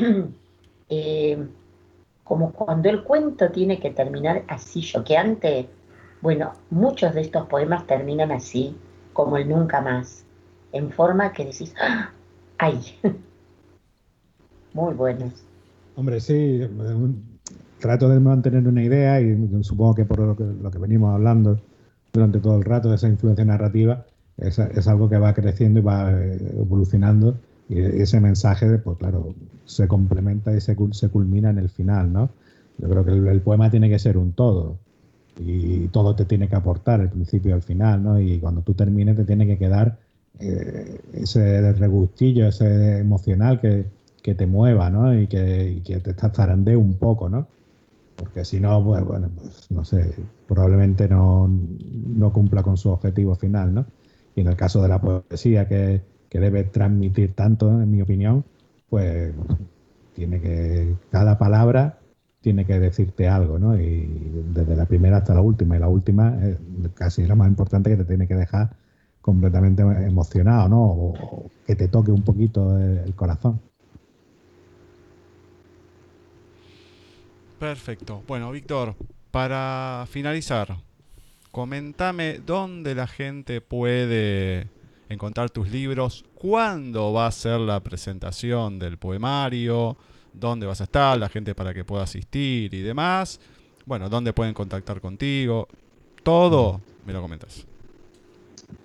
[0.89, 1.47] eh,
[2.23, 5.67] como cuando el cuento tiene que terminar así choqueante.
[6.21, 8.75] Bueno, muchos de estos poemas terminan así,
[9.11, 10.25] como el nunca más,
[10.71, 12.11] en forma que decís, ¡Ah!
[12.57, 12.79] ¡ay!
[14.73, 15.45] Muy buenos.
[15.95, 16.61] Hombre, sí,
[17.79, 21.59] trato de mantener una idea y supongo que por lo que, lo que venimos hablando
[22.11, 24.05] durante todo el rato de esa influencia narrativa
[24.37, 27.37] es, es algo que va creciendo y va eh, evolucionando
[27.69, 29.33] y ese mensaje, pues claro,
[29.65, 32.29] se complementa y se, se culmina en el final, ¿no?
[32.77, 34.77] Yo creo que el, el poema tiene que ser un todo
[35.39, 38.19] y todo te tiene que aportar, el principio y el final, ¿no?
[38.19, 39.97] Y cuando tú termines te tiene que quedar
[40.39, 43.85] eh, ese regustillo, ese emocional que,
[44.21, 45.17] que te mueva, ¿no?
[45.19, 47.47] Y que, y que te zarandee un poco, ¿no?
[48.15, 50.13] Porque si no, pues bueno, pues no sé,
[50.47, 53.85] probablemente no, no cumpla con su objetivo final, ¿no?
[54.35, 56.01] Y en el caso de la poesía, que,
[56.33, 58.43] que debe transmitir tanto, en mi opinión,
[58.89, 59.31] pues
[60.15, 61.99] tiene que, cada palabra
[62.41, 63.79] tiene que decirte algo, ¿no?
[63.79, 64.09] Y
[64.51, 66.57] desde la primera hasta la última, y la última es
[66.95, 68.71] casi la más importante que te tiene que dejar
[69.21, 70.83] completamente emocionado, ¿no?
[70.83, 73.61] O, que te toque un poquito el, el corazón.
[77.59, 78.23] perfecto.
[78.27, 78.95] Bueno, Víctor,
[79.31, 80.77] para finalizar,
[81.51, 84.67] comentame dónde la gente puede
[85.09, 89.97] encontrar tus libros, cuándo va a ser la presentación del poemario,
[90.33, 93.39] dónde vas a estar, la gente para que pueda asistir y demás.
[93.85, 95.67] Bueno, dónde pueden contactar contigo.
[96.23, 97.65] Todo me lo comentas.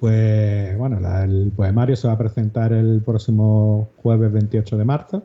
[0.00, 5.22] Pues bueno, el poemario se va a presentar el próximo jueves 28 de marzo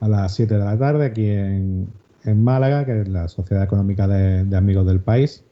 [0.00, 1.88] a las 7 de la tarde aquí en,
[2.24, 5.44] Málaga, que es la Sociedad Económica de Amigos del País.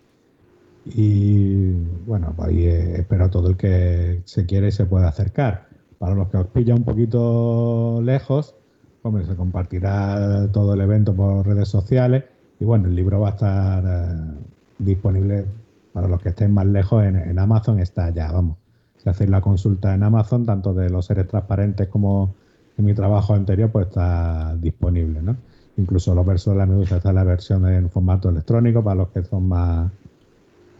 [0.94, 1.72] Y
[2.06, 5.68] bueno, pues ahí espero a todo el que se quiere y se pueda acercar.
[5.98, 8.54] Para los que os pilla un poquito lejos,
[9.02, 12.24] hombre, se compartirá todo el evento por redes sociales
[12.58, 14.38] y bueno, el libro va a estar eh,
[14.78, 15.46] disponible
[15.92, 18.56] para los que estén más lejos en, en Amazon, está ya, vamos.
[18.98, 22.34] Si hacéis la consulta en Amazon, tanto de los seres transparentes como
[22.76, 25.36] en mi trabajo anterior, pues está disponible, ¿no?
[25.76, 29.22] Incluso los versos de la medusa está la versión en formato electrónico para los que
[29.24, 29.90] son más,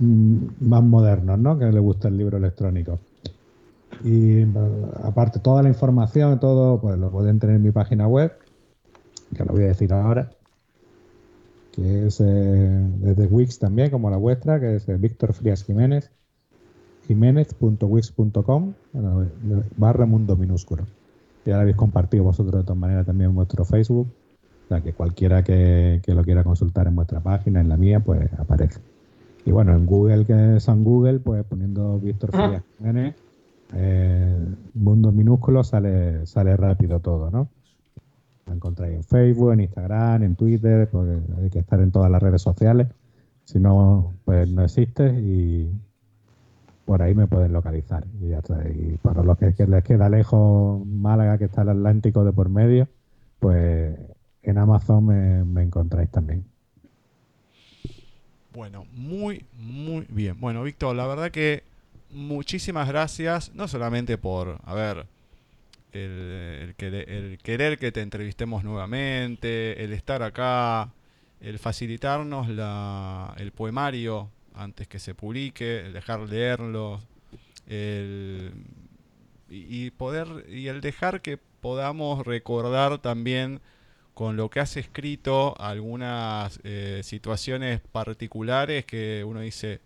[0.01, 1.59] más modernos, ¿no?
[1.59, 2.99] Que les gusta el libro electrónico.
[4.03, 8.33] Y bueno, aparte, toda la información, todo, pues lo pueden tener en mi página web,
[9.37, 10.31] que lo voy a decir ahora,
[11.73, 12.25] que es eh,
[12.99, 16.11] desde Wix también, como la vuestra, que es eh, Víctor Frías Jiménez,
[17.09, 19.27] jiménez.wix.com, bueno,
[19.77, 20.87] barra mundo minúsculo.
[21.45, 24.09] Ya lo habéis compartido vosotros de todas maneras también en vuestro Facebook,
[24.65, 28.01] o sea que cualquiera que, que lo quiera consultar en vuestra página, en la mía,
[28.01, 28.81] pues aparece.
[29.45, 33.17] Y bueno, en Google, que es en Google, pues poniendo Víctor Frías Jiménez,
[33.75, 37.49] eh, mundo minúsculo sale, sale rápido todo, ¿no?
[38.51, 42.23] la encontráis en Facebook, en Instagram, en Twitter, porque hay que estar en todas las
[42.23, 42.89] redes sociales.
[43.45, 45.71] Si no, pues no existe y
[46.85, 48.05] por ahí me pueden localizar.
[48.21, 48.69] Y ya está.
[48.69, 52.49] Y para los que, que les queda lejos Málaga, que está el Atlántico de por
[52.49, 52.89] medio,
[53.39, 53.97] pues
[54.43, 56.45] en Amazon me, me encontráis también.
[58.53, 60.39] Bueno, muy, muy bien.
[60.41, 61.63] Bueno, Víctor, la verdad que
[62.11, 65.07] muchísimas gracias, no solamente por, a ver,
[65.93, 70.93] el, querer, que te entrevistemos nuevamente, el estar acá,
[71.41, 77.01] el facilitarnos la, el poemario antes que se publique, el dejar leerlo,
[77.69, 78.53] el,
[79.49, 83.61] y poder y el dejar que podamos recordar también
[84.21, 89.81] con lo que has escrito algunas eh, situaciones particulares que uno dice,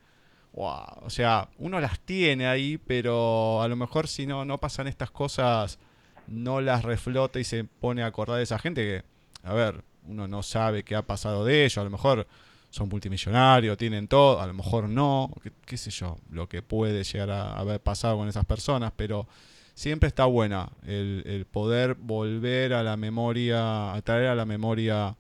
[0.55, 4.89] wow, o sea, uno las tiene ahí, pero a lo mejor si no, no pasan
[4.89, 5.79] estas cosas,
[6.27, 9.05] no las reflota y se pone a acordar de esa gente que,
[9.49, 12.27] a ver, uno no sabe qué ha pasado de ellos, a lo mejor
[12.71, 17.05] son multimillonarios, tienen todo, a lo mejor no, qué, qué sé yo, lo que puede
[17.05, 19.29] llegar a haber pasado con esas personas, pero
[19.75, 25.17] siempre está buena el, el poder volver a la memoria, a traer a la memoria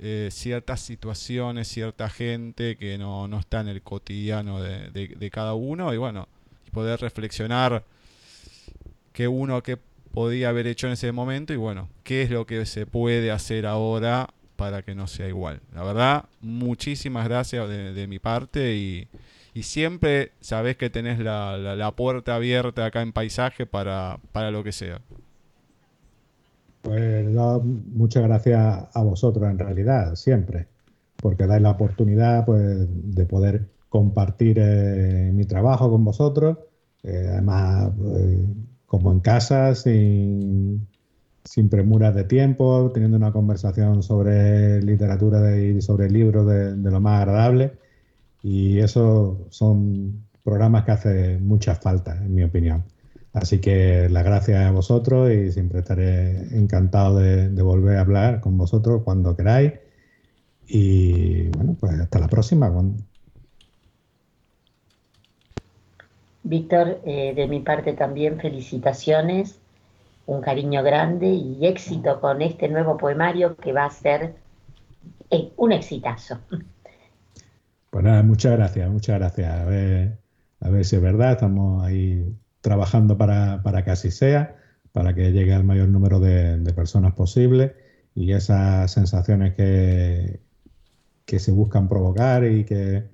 [0.00, 5.30] eh, ciertas situaciones, cierta gente que no, no está en el cotidiano de, de- de
[5.30, 6.28] cada uno y bueno,
[6.72, 7.84] poder reflexionar
[9.12, 9.78] qué uno qué
[10.12, 13.66] podía haber hecho en ese momento y bueno, qué es lo que se puede hacer
[13.66, 15.60] ahora para que no sea igual.
[15.74, 19.06] La verdad, muchísimas gracias de, de mi parte y,
[19.58, 24.62] y siempre sabés que tenés la, la- puerta abierta acá en paisaje para, para lo
[24.62, 25.00] que sea.
[26.82, 27.26] Pues
[27.92, 30.68] muchas gracias a vosotros en realidad, siempre,
[31.16, 36.58] porque dais la oportunidad pues, de poder compartir eh, mi trabajo con vosotros,
[37.02, 38.46] eh, además eh,
[38.86, 40.86] como en casa, sin,
[41.44, 47.22] sin premuras de tiempo, teniendo una conversación sobre literatura y sobre libros de lo más
[47.22, 47.72] agradable.
[48.42, 52.84] Y eso son programas que hacen mucha falta, en mi opinión.
[53.32, 58.56] Así que las gracias a vosotros y siempre estaré encantado de, volver a hablar con
[58.56, 59.74] vosotros cuando queráis.
[60.66, 62.72] Y bueno, pues hasta la próxima.
[66.42, 69.58] Víctor, eh, de mi parte también felicitaciones,
[70.26, 74.34] un cariño grande y éxito con este nuevo poemario que va a ser
[75.30, 76.38] eh, un exitazo.
[77.90, 79.50] Pues nada, muchas gracias, muchas gracias.
[79.60, 80.18] A ver,
[80.60, 84.56] a ver si es verdad, estamos ahí trabajando para, para que así sea,
[84.92, 87.74] para que llegue al mayor número de, personas posible
[88.14, 90.40] y esas sensaciones que,
[91.26, 93.08] que se buscan provocar y que,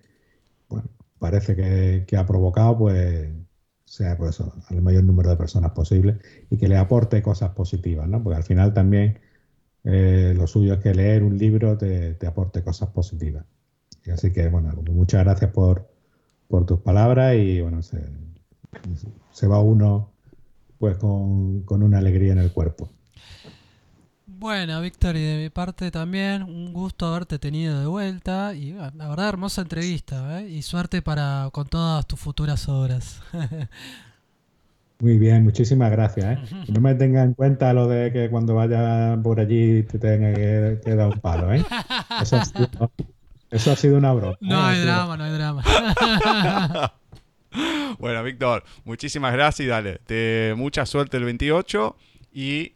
[0.68, 3.30] bueno, parece que, que ha provocado, pues
[3.84, 6.18] sea pues eso, al mayor número de personas posible
[6.50, 8.22] y que le aporte cosas positivas, ¿no?
[8.22, 9.20] Porque al final también
[9.84, 13.46] eh, lo suyo es que leer un libro te aporte cosas positivas.
[14.12, 15.88] Así que, bueno, muchas gracias por,
[16.48, 18.04] por tus palabras y, bueno, se,
[19.32, 20.10] se va uno
[20.78, 22.90] pues con, con una alegría en el cuerpo.
[24.26, 28.52] Bueno, Víctor, y de mi parte también, un gusto haberte tenido de vuelta.
[28.54, 30.48] Y bueno, la verdad, hermosa entrevista, ¿eh?
[30.48, 33.22] Y suerte para con todas tus futuras obras.
[35.00, 36.38] Muy bien, muchísimas gracias.
[36.38, 36.64] ¿eh?
[36.68, 40.80] No me tenga en cuenta lo de que cuando vaya por allí te tenga que,
[40.84, 41.52] que dar un palo.
[41.52, 41.64] ¿eh?
[42.22, 42.68] Eso, ha sido,
[43.54, 44.36] eso ha sido una broma.
[44.40, 44.56] No.
[44.56, 45.64] Ha hay drama, no hay drama.
[48.00, 50.00] Bueno, Víctor, muchísimas gracias y dale.
[50.04, 51.96] Te, mucha suerte el 28
[52.32, 52.72] y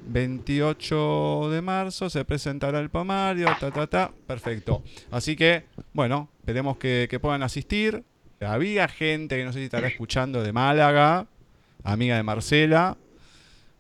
[0.09, 4.83] 28 de marzo se presentará el poemario, ta, ta, ta, perfecto.
[5.11, 8.05] Así que, bueno, esperemos que, que puedan asistir.
[8.41, 11.27] Había gente que no sé si estará escuchando de Málaga,
[11.83, 12.97] amiga de Marcela.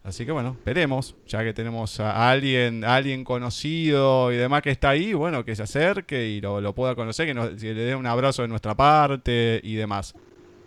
[0.08, 4.70] Así que bueno, esperemos, ya que tenemos a alguien, a alguien conocido y demás que
[4.70, 7.82] está ahí, bueno, que se acerque y lo, lo pueda conocer, que, nos, que le
[7.82, 10.14] dé un abrazo de nuestra parte y demás.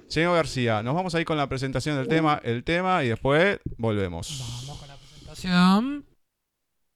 [0.07, 3.59] Señor García, nos vamos a ir con la presentación del tema, el tema y después
[3.77, 4.63] volvemos.
[4.67, 6.10] Vamos con la presentación.